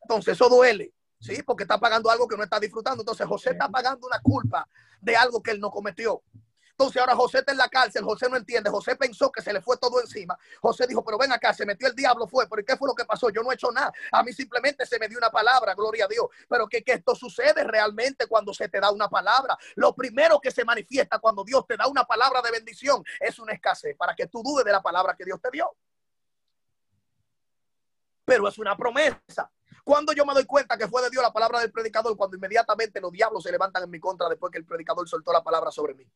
[0.02, 0.94] Entonces eso duele.
[1.20, 3.02] Sí, porque está pagando algo que no está disfrutando.
[3.02, 4.68] Entonces José está pagando una culpa
[5.00, 6.22] de algo que él no cometió.
[6.80, 9.60] Entonces ahora José está en la cárcel, José no entiende, José pensó que se le
[9.60, 10.38] fue todo encima.
[10.60, 13.04] José dijo, pero ven acá, se metió el diablo, fue, pero ¿qué fue lo que
[13.04, 13.30] pasó?
[13.30, 13.92] Yo no he hecho nada.
[14.12, 16.26] A mí simplemente se me dio una palabra, gloria a Dios.
[16.48, 19.58] Pero que, que esto sucede realmente cuando se te da una palabra.
[19.74, 23.54] Lo primero que se manifiesta cuando Dios te da una palabra de bendición es una
[23.54, 25.74] escasez, para que tú dudes de la palabra que Dios te dio.
[28.24, 29.50] Pero es una promesa.
[29.82, 33.00] Cuando yo me doy cuenta que fue de Dios la palabra del predicador, cuando inmediatamente
[33.00, 35.94] los diablos se levantan en mi contra después que el predicador soltó la palabra sobre
[35.94, 36.08] mí.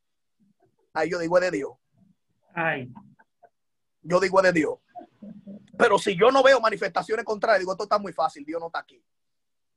[0.92, 1.72] Ahí yo digo es de Dios.
[2.54, 2.92] Ay.
[4.02, 4.78] Yo digo es de Dios.
[5.78, 8.80] Pero si yo no veo manifestaciones contrarias, digo, esto está muy fácil, Dios no está
[8.80, 9.02] aquí.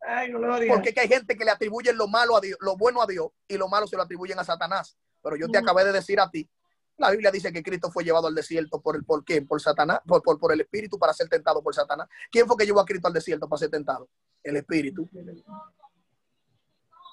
[0.01, 0.72] Ay, gloria.
[0.72, 3.30] Porque que hay gente que le atribuyen lo malo a Dios, lo bueno a Dios
[3.47, 4.97] y lo malo se lo atribuyen a Satanás.
[5.22, 6.47] Pero yo te acabé de decir a ti,
[6.97, 9.99] la Biblia dice que Cristo fue llevado al desierto por el por quién, por Satanás,
[10.05, 12.07] por, por, por el Espíritu para ser tentado por Satanás.
[12.32, 14.07] ¿Quién fue que llevó a Cristo al desierto para ser tentado?
[14.43, 15.09] El Espíritu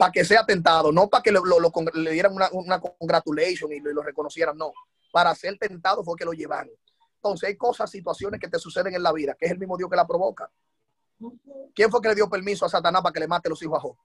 [0.03, 3.73] para que sea tentado, no para que lo, lo, lo, le dieran una, una congratulation
[3.73, 4.73] y lo, y lo, reconocieran, no.
[5.13, 6.75] Para ser tentado fue que lo llevaron.
[7.15, 9.89] Entonces hay cosas, situaciones que te suceden en la vida, que es el mismo Dios
[9.89, 10.51] que la provoca.
[11.73, 13.81] ¿Quién fue que le dio permiso a Satanás para que le mate los hijos a
[13.81, 13.97] Job?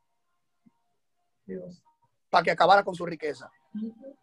[1.47, 1.81] Dios.
[2.29, 3.49] Para que acabara con su riqueza.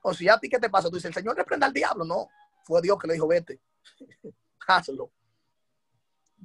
[0.00, 0.88] O si a ti, ¿qué te pasa?
[0.88, 2.04] Tú dices, el Señor reprenda al diablo.
[2.04, 2.28] No,
[2.62, 3.60] fue Dios que le dijo, vete,
[4.68, 5.10] hazlo.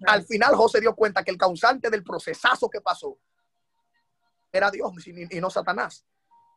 [0.07, 3.19] Al final José dio cuenta que el causante del procesazo que pasó
[4.51, 6.05] era Dios y, no Satanás.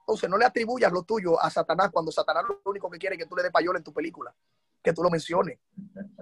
[0.01, 3.23] Entonces no le atribuyas lo tuyo a Satanás cuando Satanás lo único que quiere es
[3.23, 4.35] que tú le des payola en tu película,
[4.83, 5.59] que tú lo menciones,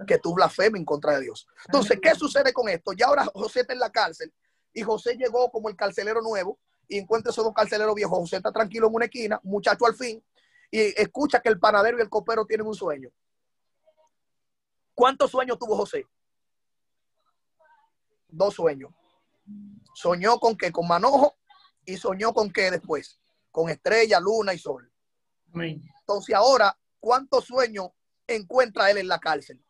[0.05, 1.47] que tú blasfemes en contra de Dios.
[1.65, 2.93] Entonces, ¿qué sucede con esto?
[2.93, 4.31] Ya ahora José está en la cárcel
[4.73, 8.19] y José llegó como el carcelero nuevo y encuentra esos dos carceleros viejos.
[8.19, 10.23] José está tranquilo en una esquina, muchacho al fin,
[10.69, 13.09] y escucha que el panadero y el copero tienen un sueño.
[14.93, 16.05] ¿Cuántos sueños tuvo José?
[18.27, 18.91] Dos sueños.
[19.93, 21.35] Soñó con que con manojo
[21.85, 23.19] y soñó con qué después,
[23.51, 24.91] con estrella, luna y sol.
[25.53, 25.81] Amén.
[25.99, 27.89] Entonces ahora, ¿cuántos sueños
[28.27, 29.63] encuentra él en la cárcel?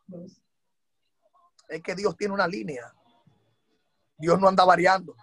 [1.68, 2.92] Es que Dios tiene una línea.
[4.18, 5.16] Dios no anda variando.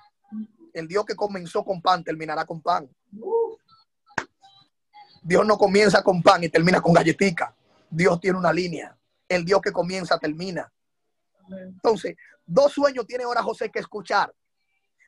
[0.73, 2.89] El Dios que comenzó con pan terminará con pan.
[5.21, 7.55] Dios no comienza con pan y termina con galletica.
[7.89, 8.97] Dios tiene una línea.
[9.27, 10.71] El Dios que comienza termina.
[11.49, 12.15] Entonces,
[12.45, 14.33] dos sueños tiene ahora José que escuchar.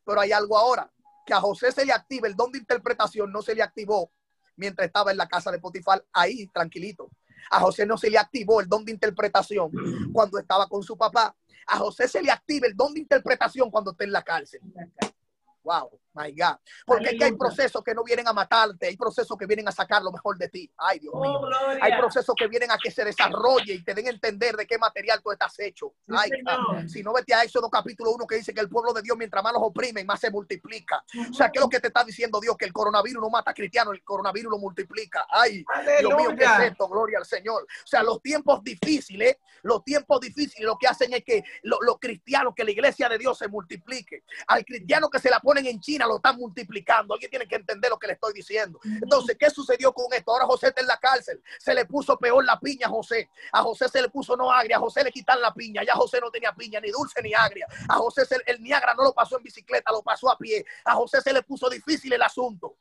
[0.06, 0.92] Pero hay algo ahora,
[1.26, 4.12] que a José se le activa el don de interpretación, no se le activó
[4.56, 7.10] mientras estaba en la casa de Potifar, ahí tranquilito.
[7.50, 9.72] A José no se le activó el don de interpretación
[10.14, 11.36] cuando estaba con su papá.
[11.68, 14.62] A José se le activa el don de interpretación cuando está en la cárcel.
[15.64, 16.58] Wow, my God.
[16.86, 19.72] Porque es que hay procesos que no vienen a matarte, hay procesos que vienen a
[19.72, 20.70] sacar lo mejor de ti.
[20.78, 21.42] Ay, Dios Oh, mío.
[21.82, 24.78] Hay procesos que vienen a que se desarrolle y te den a entender de qué
[24.78, 25.94] material tú estás hecho.
[26.08, 28.94] Sí, Ay, ah, si no vete a Éxodo capítulo 1 que dice que el pueblo
[28.94, 31.04] de Dios mientras más los oprimen, más se multiplica.
[31.30, 32.56] O sea, ¿qué es lo que te está diciendo Dios?
[32.58, 35.26] Que el coronavirus no mata a cristianos, el coronavirus lo multiplica.
[35.30, 35.64] Ay,
[36.00, 36.66] Dios mío, ¿qué es Aleluya.
[36.68, 36.88] esto?
[36.90, 37.64] Gloria al Señor.
[37.64, 42.00] O sea, los tiempos difíciles, los tiempos difíciles lo que hacen es que lo- los
[42.00, 44.24] cristianos, que la iglesia de Dios se multiplique.
[44.48, 47.14] Al cristiano que se la ponen en China lo están multiplicando.
[47.14, 48.80] Alguien tiene que entender lo que le estoy diciendo.
[48.84, 50.32] Entonces, ¿qué sucedió con esto?
[50.32, 51.42] Ahora José está en la cárcel.
[51.60, 53.30] Se le puso peor la piña a José.
[53.52, 54.78] A José se le puso no agria.
[54.78, 55.84] A José le quitan la piña.
[55.86, 57.68] Ya José no tenía piña, ni dulce ni agria.
[57.90, 60.66] A José se- el Niagara no lo pasó en bicicleta, lo pasó a pie.
[60.86, 62.76] A José se le puso difícil el asunto.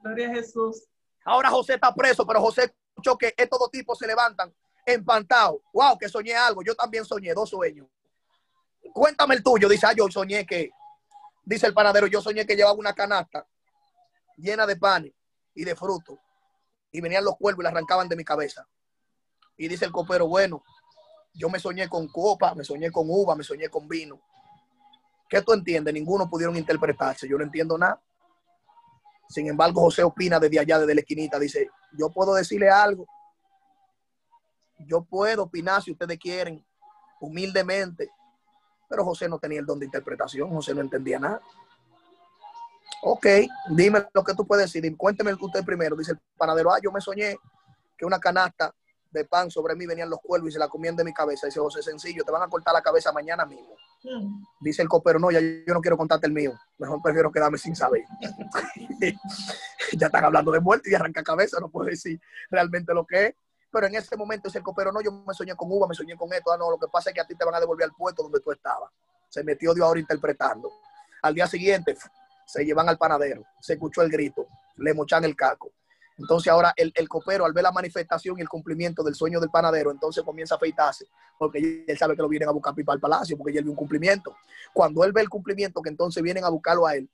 [0.00, 0.84] Gloria a Jesús.
[1.24, 4.52] Ahora José está preso, pero José escuchó que estos dos tipos se levantan
[4.84, 5.60] empantados.
[5.72, 6.62] Wow, que soñé algo.
[6.62, 7.86] Yo también soñé dos sueños.
[8.92, 9.68] Cuéntame el tuyo.
[9.68, 10.70] Dice, ah, yo soñé que,
[11.44, 13.46] dice el panadero, yo soñé que llevaba una canasta
[14.36, 15.12] llena de pan
[15.54, 16.18] y de fruto.
[16.90, 18.66] Y venían los cuervos y la arrancaban de mi cabeza.
[19.56, 20.62] Y dice el copero, bueno,
[21.34, 24.20] yo me soñé con copa, me soñé con uva, me soñé con vino.
[25.28, 25.94] ¿Qué tú entiendes?
[25.94, 27.26] Ninguno pudieron interpretarse.
[27.26, 28.02] Yo no entiendo nada.
[29.28, 31.38] Sin embargo, José opina desde allá, desde la esquinita.
[31.38, 33.06] Dice, yo puedo decirle algo.
[34.80, 36.62] Yo puedo opinar si ustedes quieren,
[37.20, 38.10] humildemente.
[38.92, 40.50] Pero José no tenía el don de interpretación.
[40.50, 41.40] José no entendía nada.
[43.04, 43.26] Ok,
[43.70, 44.94] dime lo que tú puedes decir.
[44.98, 45.96] Cuénteme usted primero.
[45.96, 47.38] Dice el panadero, ah, yo me soñé
[47.96, 48.74] que una canasta
[49.10, 51.46] de pan sobre mí venían los cuervos y se la comían de mi cabeza.
[51.46, 53.74] Dice José, sencillo, te van a cortar la cabeza mañana mismo.
[54.04, 54.44] Mm.
[54.60, 56.52] Dice el copero, no, ya yo no quiero contarte el mío.
[56.76, 58.02] Mejor prefiero quedarme sin saber.
[59.96, 62.20] ya están hablando de muerte y arranca cabeza, no puedo decir
[62.50, 63.34] realmente lo que es.
[63.72, 66.14] Pero en ese momento dice el copero, no, yo me soñé con uva, me soñé
[66.16, 66.52] con esto.
[66.52, 68.22] Ah, no, lo que pasa es que a ti te van a devolver al puesto
[68.22, 68.90] donde tú estabas.
[69.30, 70.70] Se metió Dios ahora interpretando.
[71.22, 71.96] Al día siguiente
[72.44, 74.46] se llevan al panadero, se escuchó el grito,
[74.76, 75.72] le mochan el caco.
[76.18, 79.48] Entonces ahora el, el copero al ver la manifestación y el cumplimiento del sueño del
[79.48, 81.06] panadero, entonces comienza a afeitarse,
[81.38, 83.76] porque él sabe que lo vienen a buscar pipa al palacio, porque él vio un
[83.76, 84.36] cumplimiento.
[84.74, 87.08] Cuando él ve el cumplimiento, que entonces vienen a buscarlo a él,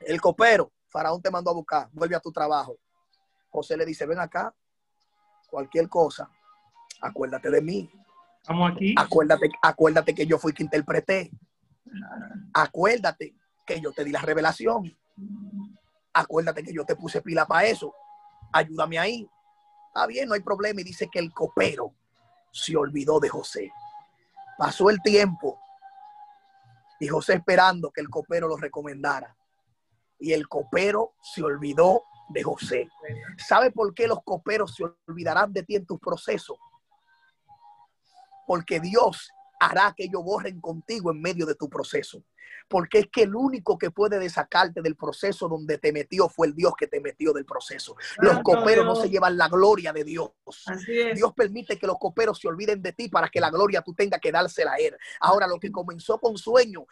[0.00, 2.76] el copero, Faraón te mandó a buscar, vuelve a tu trabajo.
[3.50, 4.54] José le dice, ven acá,
[5.52, 6.30] cualquier cosa,
[7.02, 7.90] acuérdate de mí,
[8.40, 8.94] Estamos aquí.
[8.96, 11.30] acuérdate, acuérdate que yo fui que interpreté,
[12.54, 13.36] acuérdate
[13.66, 14.96] que yo te di la revelación,
[16.14, 17.94] acuérdate que yo te puse pila para eso,
[18.50, 19.28] ayúdame ahí.
[19.88, 20.80] Está bien, no hay problema.
[20.80, 21.92] Y dice que el copero
[22.50, 23.70] se olvidó de José.
[24.56, 25.60] Pasó el tiempo
[26.98, 29.36] y José esperando que el copero lo recomendara.
[30.18, 32.88] Y el copero se olvidó de José.
[33.36, 36.58] ¿Sabe por qué los coperos se olvidarán de ti en tus procesos?
[38.46, 42.24] Porque Dios hará que ellos borren contigo en medio de tu proceso.
[42.68, 46.54] Porque es que el único que puede sacarte del proceso donde te metió fue el
[46.54, 47.96] Dios que te metió del proceso.
[48.18, 50.30] Los Santo coperos no se llevan la gloria de Dios.
[51.14, 54.20] Dios permite que los coperos se olviden de ti para que la gloria tú tengas
[54.20, 54.96] que dársela a Él.
[55.20, 56.86] Ahora, lo que comenzó con sueño,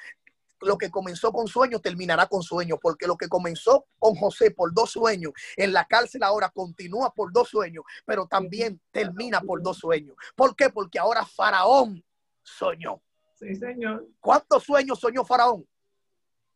[0.61, 4.73] lo que comenzó con sueños terminará con sueños, porque lo que comenzó con José por
[4.75, 9.79] dos sueños, en la cárcel ahora continúa por dos sueños, pero también termina por dos
[9.79, 10.17] sueños.
[10.35, 10.71] ¿Por qué?
[10.71, 12.05] Porque ahora Faraón
[12.43, 13.01] soñó.
[13.35, 14.07] Sí, Señor.
[14.21, 15.67] ¿Cuántos sueños soñó Faraón?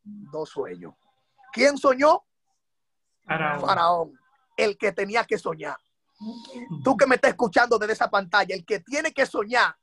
[0.03, 0.95] Dos sueños.
[1.53, 2.25] ¿Quién soñó?
[3.25, 3.61] Faraón.
[3.61, 4.21] Faraón.
[4.57, 5.79] El que tenía que soñar.
[6.85, 9.75] Tú que me estás escuchando desde esa pantalla, el que tiene que soñar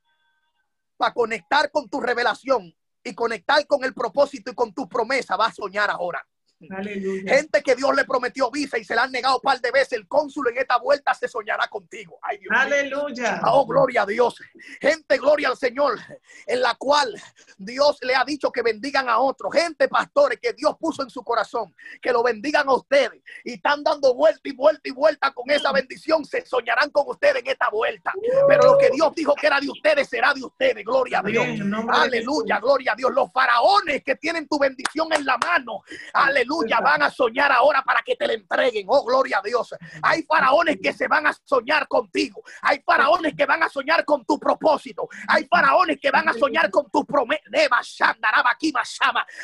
[0.95, 2.74] para conectar con tu revelación
[3.04, 6.26] y conectar con el propósito y con tu promesa, vas a soñar ahora.
[6.70, 7.36] Aleluya.
[7.36, 9.93] Gente que Dios le prometió visa y se la han negado un par de veces,
[9.93, 12.20] el cónsul en esta vuelta se soñará contigo.
[12.22, 12.59] Ay, Dios mío.
[12.59, 13.41] Aleluya.
[13.45, 14.41] Oh, gloria a Dios.
[14.80, 15.99] Gente, gloria al Señor,
[16.45, 17.14] en la cual
[17.57, 19.53] Dios le ha dicho que bendigan a otros.
[19.53, 23.22] Gente, pastores, que Dios puso en su corazón, que lo bendigan a ustedes.
[23.43, 26.26] Y están dando vuelta y vuelta y vuelta con esa bendición.
[26.26, 28.14] Se soñarán con ustedes en esta vuelta.
[28.47, 30.84] Pero lo que Dios dijo que era de ustedes será de ustedes.
[30.86, 31.45] Gloria a Dios.
[31.89, 33.12] Aleluya, gloria a Dios.
[33.12, 35.84] Los faraones que tienen tu bendición en la mano.
[36.14, 36.51] Aleluya,
[36.82, 38.86] van a soñar ahora para que te la entreguen.
[38.89, 39.74] Oh, gloria a Dios.
[40.02, 42.41] Hay faraones que se van a soñar contigo.
[42.62, 45.08] Hay faraones que van a soñar con tu propósito.
[45.28, 47.41] Hay faraones que van a soñar con tu promesa.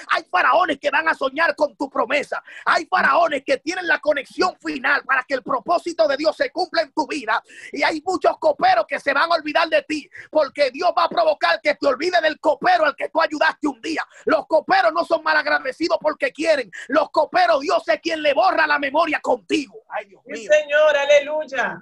[0.09, 2.43] Hay faraones que van a soñar con tu promesa.
[2.65, 6.81] Hay faraones que tienen la conexión final para que el propósito de Dios se cumpla
[6.81, 7.41] en tu vida.
[7.71, 11.09] Y hay muchos coperos que se van a olvidar de ti porque Dios va a
[11.09, 14.03] provocar que te olvides del copero al que tú ayudaste un día.
[14.25, 16.71] Los coperos no son malagradecidos porque quieren.
[16.97, 19.83] Los coperos, Dios es quien le borra la memoria contigo.
[19.87, 20.51] Ay, Dios Sí, mío.
[20.51, 21.81] Señor, aleluya.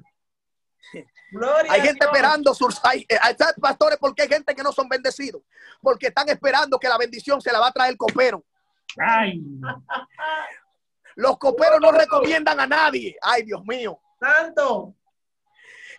[1.32, 4.88] Gloria Hay gente esperando sus hay, eh, hay pastores porque hay gente que no son
[4.90, 5.42] bendecidos,
[5.82, 8.44] porque están esperando que la bendición se la va a traer el copero.
[8.98, 9.42] Ay,
[11.16, 13.16] Los coperos no recomiendan a nadie.
[13.22, 13.98] Ay, Dios mío.
[14.20, 14.94] Santo.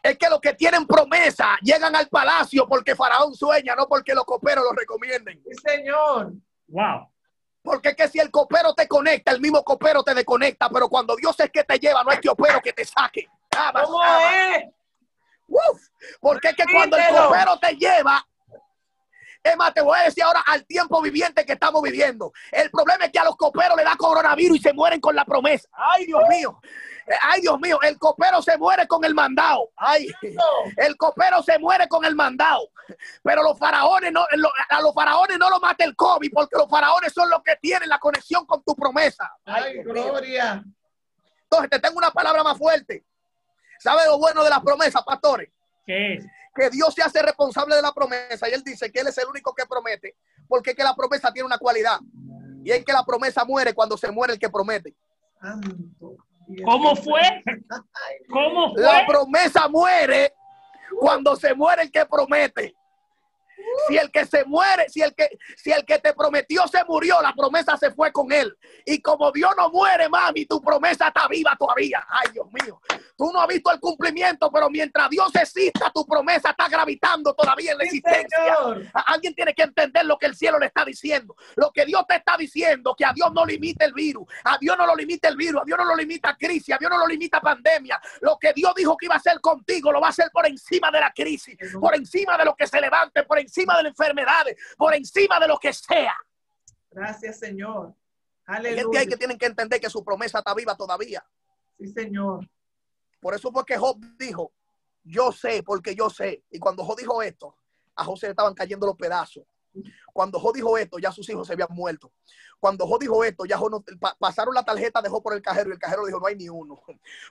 [0.02, 4.24] Es que los que tienen promesa llegan al palacio porque Faraón sueña, no porque los
[4.26, 5.42] coperos lo recomienden.
[5.42, 6.34] Sí, Señor.
[6.68, 7.08] wow.
[7.66, 11.16] Porque es que si el copero te conecta, el mismo copero te desconecta, pero cuando
[11.16, 13.28] Dios es que te lleva, no hay copero que te saque.
[13.84, 14.66] ¿Cómo es?
[15.48, 15.88] Uf,
[16.20, 18.24] porque es que cuando el copero te lleva,
[19.42, 22.32] es más, te voy a decir ahora al tiempo viviente que estamos viviendo.
[22.52, 25.24] El problema es que a los coperos le da coronavirus y se mueren con la
[25.24, 25.68] promesa.
[25.72, 26.60] Ay, Dios mío.
[27.22, 29.70] Ay, Dios mío, el copero se muere con el mandado.
[29.76, 30.08] Ay,
[30.76, 32.68] el copero se muere con el mandado.
[33.22, 36.68] Pero los faraones no, lo- a los faraones no lo mata el COVID porque los
[36.68, 39.30] faraones son los que tienen la conexión con tu promesa.
[39.44, 40.64] Ay, gloria.
[41.42, 43.04] Entonces te tengo una palabra más fuerte.
[43.78, 45.50] ¿Sabe lo bueno de las promesas, pastores?
[45.84, 46.18] ¿Qué
[46.54, 49.26] que Dios se hace responsable de la promesa y él dice que él es el
[49.26, 50.16] único que promete,
[50.48, 51.98] porque es que la promesa tiene una cualidad
[52.64, 54.96] y es que la promesa muere cuando se muere el que promete.
[55.38, 56.16] Santo.
[56.64, 57.20] ¿Cómo fue?
[58.30, 59.06] ¿Cómo La fue?
[59.06, 60.32] promesa muere
[61.00, 62.74] cuando se muere el que promete.
[63.88, 67.20] Si el que se muere, si el que, si el que te prometió se murió,
[67.20, 68.56] la promesa se fue con él.
[68.84, 72.04] Y como Dios no muere, mami, tu promesa está viva todavía.
[72.08, 72.80] Ay, Dios mío.
[73.16, 77.72] Tú no has visto el cumplimiento, pero mientras Dios exista, tu promesa está gravitando todavía
[77.72, 78.38] en la Sí, existencia.
[78.38, 78.86] Señor.
[79.06, 81.34] Alguien tiene que entender lo que el cielo le está diciendo.
[81.56, 84.76] Lo que Dios te está diciendo, que a Dios no limita el virus, a Dios
[84.76, 87.06] no lo limita el virus, a Dios no lo limita crisis, a Dios no lo
[87.06, 88.00] limita pandemia.
[88.20, 90.90] Lo que Dios dijo que iba a hacer contigo, lo va a hacer por encima
[90.90, 94.56] de la crisis, por encima de lo que se levante, por encima de las enfermedades,
[94.76, 96.14] por encima de lo que sea.
[96.90, 97.94] Gracias, Señor.
[98.46, 99.00] Hay gente Aleluya.
[99.00, 101.24] ahí que tienen que entender que su promesa está viva todavía.
[101.78, 102.48] Sí, Señor.
[103.20, 104.52] Por eso fue que Job dijo,
[105.02, 106.44] yo sé porque yo sé.
[106.50, 107.56] Y cuando Job dijo esto,
[107.96, 109.44] a José le estaban cayendo los pedazos.
[110.12, 112.10] Cuando Job dijo esto, ya sus hijos se habían muerto.
[112.58, 115.42] Cuando Job dijo esto, ya Job no- pa- pasaron la tarjeta de Job por el
[115.42, 116.82] cajero y el cajero dijo, no hay ni uno.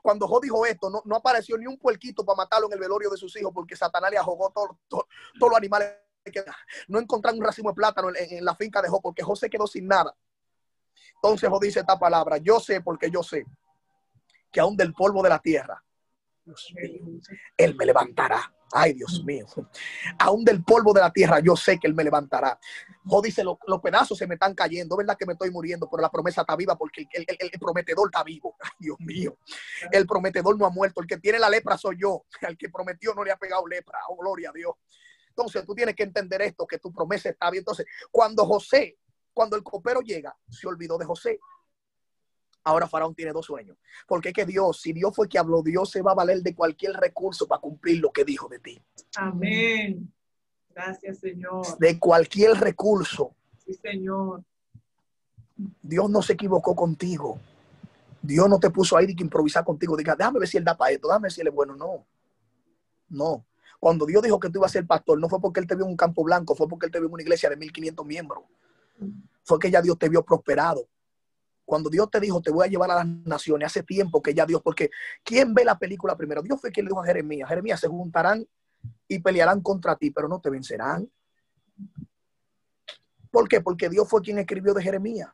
[0.04, 3.10] Cuando Job dijo esto, no, no apareció ni un puerquito para matarlo en el velorio
[3.10, 5.08] de sus hijos porque Satanás le ahogó todo- todo-
[5.40, 5.92] todos los animales.
[6.88, 9.68] No encontraron un racimo de plátano en, la finca de Job porque Job se quedó
[9.68, 10.16] sin nada.
[11.16, 13.46] Entonces Job dice esta palabra, yo sé porque yo sé
[14.52, 15.84] que aún del polvo de la tierra,
[16.44, 16.74] Dios
[17.58, 18.52] Él me levantará.
[18.72, 19.46] Ay, Dios mío.
[20.20, 22.60] Aún del polvo de la tierra, yo sé que Él me levantará.
[23.06, 24.98] Job dice, "Lo- los pedazos se me están cayendo.
[24.98, 27.60] Verdad que me estoy muriendo, pero la promesa está viva porque el, el- el- el
[27.60, 28.56] prometedor está vivo.
[28.64, 29.38] Ay, Dios mío.
[29.92, 31.02] El prometedor no ha muerto.
[31.02, 32.26] El que tiene la lepra soy yo.
[32.42, 34.00] Al que prometió no le ha pegado lepra.
[34.10, 34.74] Oh, gloria a Dios.
[35.38, 37.62] Entonces tú tienes que entender esto, que tu promesa está bien.
[37.62, 38.98] Entonces, cuando José,
[39.34, 41.40] cuando el copero llega, se olvidó de José.
[42.64, 43.78] Ahora Faraón tiene dos sueños.
[44.08, 46.56] Porque es que Dios, si Dios fue que habló, Dios se va a valer de
[46.56, 48.82] cualquier recurso para cumplir lo que dijo de ti.
[49.18, 50.12] Amén.
[50.70, 51.78] Gracias, Señor.
[51.78, 53.36] De cualquier recurso.
[53.58, 54.42] Sí, Señor.
[55.82, 57.40] Dios no se equivocó contigo.
[58.22, 59.98] Dios no te puso ahí de que improvisar contigo.
[59.98, 61.76] Diga, déjame ver si él da para esto, déjame ver si él es bueno.
[61.76, 62.06] No.
[63.10, 63.46] No.
[63.80, 65.86] Cuando Dios dijo que tú ibas a ser pastor, no fue porque él te vio
[65.86, 68.44] en un campo blanco, fue porque él te vio en una iglesia de 1500 miembros.
[69.44, 70.88] Fue que ya Dios te vio prosperado.
[71.66, 74.46] Cuando Dios te dijo, te voy a llevar a las naciones, hace tiempo que ya
[74.46, 74.92] Dios, porque
[75.24, 76.42] ¿quién ve la película primero?
[76.44, 78.48] Dios fue quien le dijo a Jeremías, Jeremías, se juntarán
[79.08, 81.10] y pelearán contra ti, pero no te vencerán.
[83.32, 83.62] ¿Por qué?
[83.62, 85.30] Porque Dios fue quien escribió de Jeremías.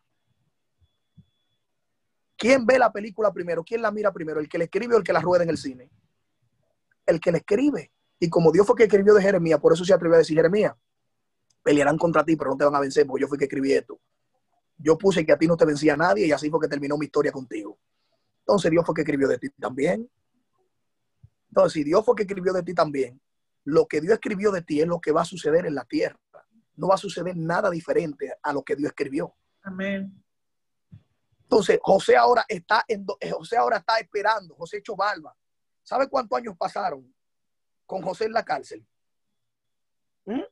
[2.37, 3.63] ¿Quién ve la película primero?
[3.63, 4.39] ¿Quién la mira primero?
[4.39, 5.91] ¿El que le escribe o el que la rueda en el cine?
[7.05, 7.91] El que le escribe.
[8.23, 10.75] Y como Dios fue que escribió de Jeremías, por eso se atrevió a decir, Jeremías,
[11.63, 13.99] pelearán contra ti, pero no te van a vencer porque yo fui que escribí esto.
[14.77, 17.07] Yo puse que a ti no te vencía nadie y así fue que terminó mi
[17.07, 17.79] historia contigo.
[18.41, 20.07] Entonces Dios fue que escribió de ti también.
[21.49, 23.19] Entonces, si Dios fue que escribió de ti también,
[23.63, 26.19] lo que Dios escribió de ti es lo que va a suceder en la tierra.
[26.75, 29.33] No va a suceder nada diferente a lo que Dios escribió.
[29.63, 30.13] Amén.
[31.41, 35.35] Entonces, José ahora está en, eh, José ahora está esperando, José hecho barba.
[35.81, 37.11] ¿Sabe cuántos años pasaron
[37.91, 38.87] con José en la cárcel?
[40.23, 40.43] ¿Mm?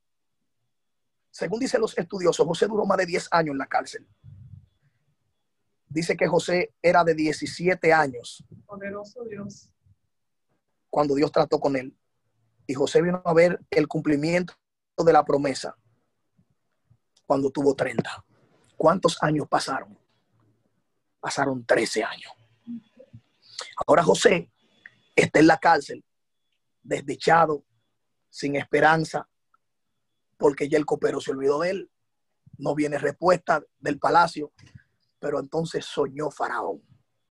[1.31, 4.05] Según dicen los estudiosos, José duró más de 10 años en la cárcel.
[5.87, 8.43] Dice que José era de 17 años.
[8.65, 9.69] Poderoso Dios.
[10.89, 11.97] Cuando Dios trató con él.
[12.67, 14.53] Y José vino a ver el cumplimiento
[14.97, 15.77] de la promesa
[17.25, 18.25] cuando tuvo 30.
[18.75, 19.97] ¿Cuántos años pasaron?
[21.21, 22.33] Pasaron 13 años.
[23.87, 24.51] Ahora José
[25.15, 26.03] está en la cárcel,
[26.83, 27.65] desdichado,
[28.29, 29.27] sin esperanza,
[30.37, 31.91] porque ya el copero se olvidó de él.
[32.57, 34.51] No viene respuesta del palacio,
[35.19, 36.81] pero entonces soñó Faraón.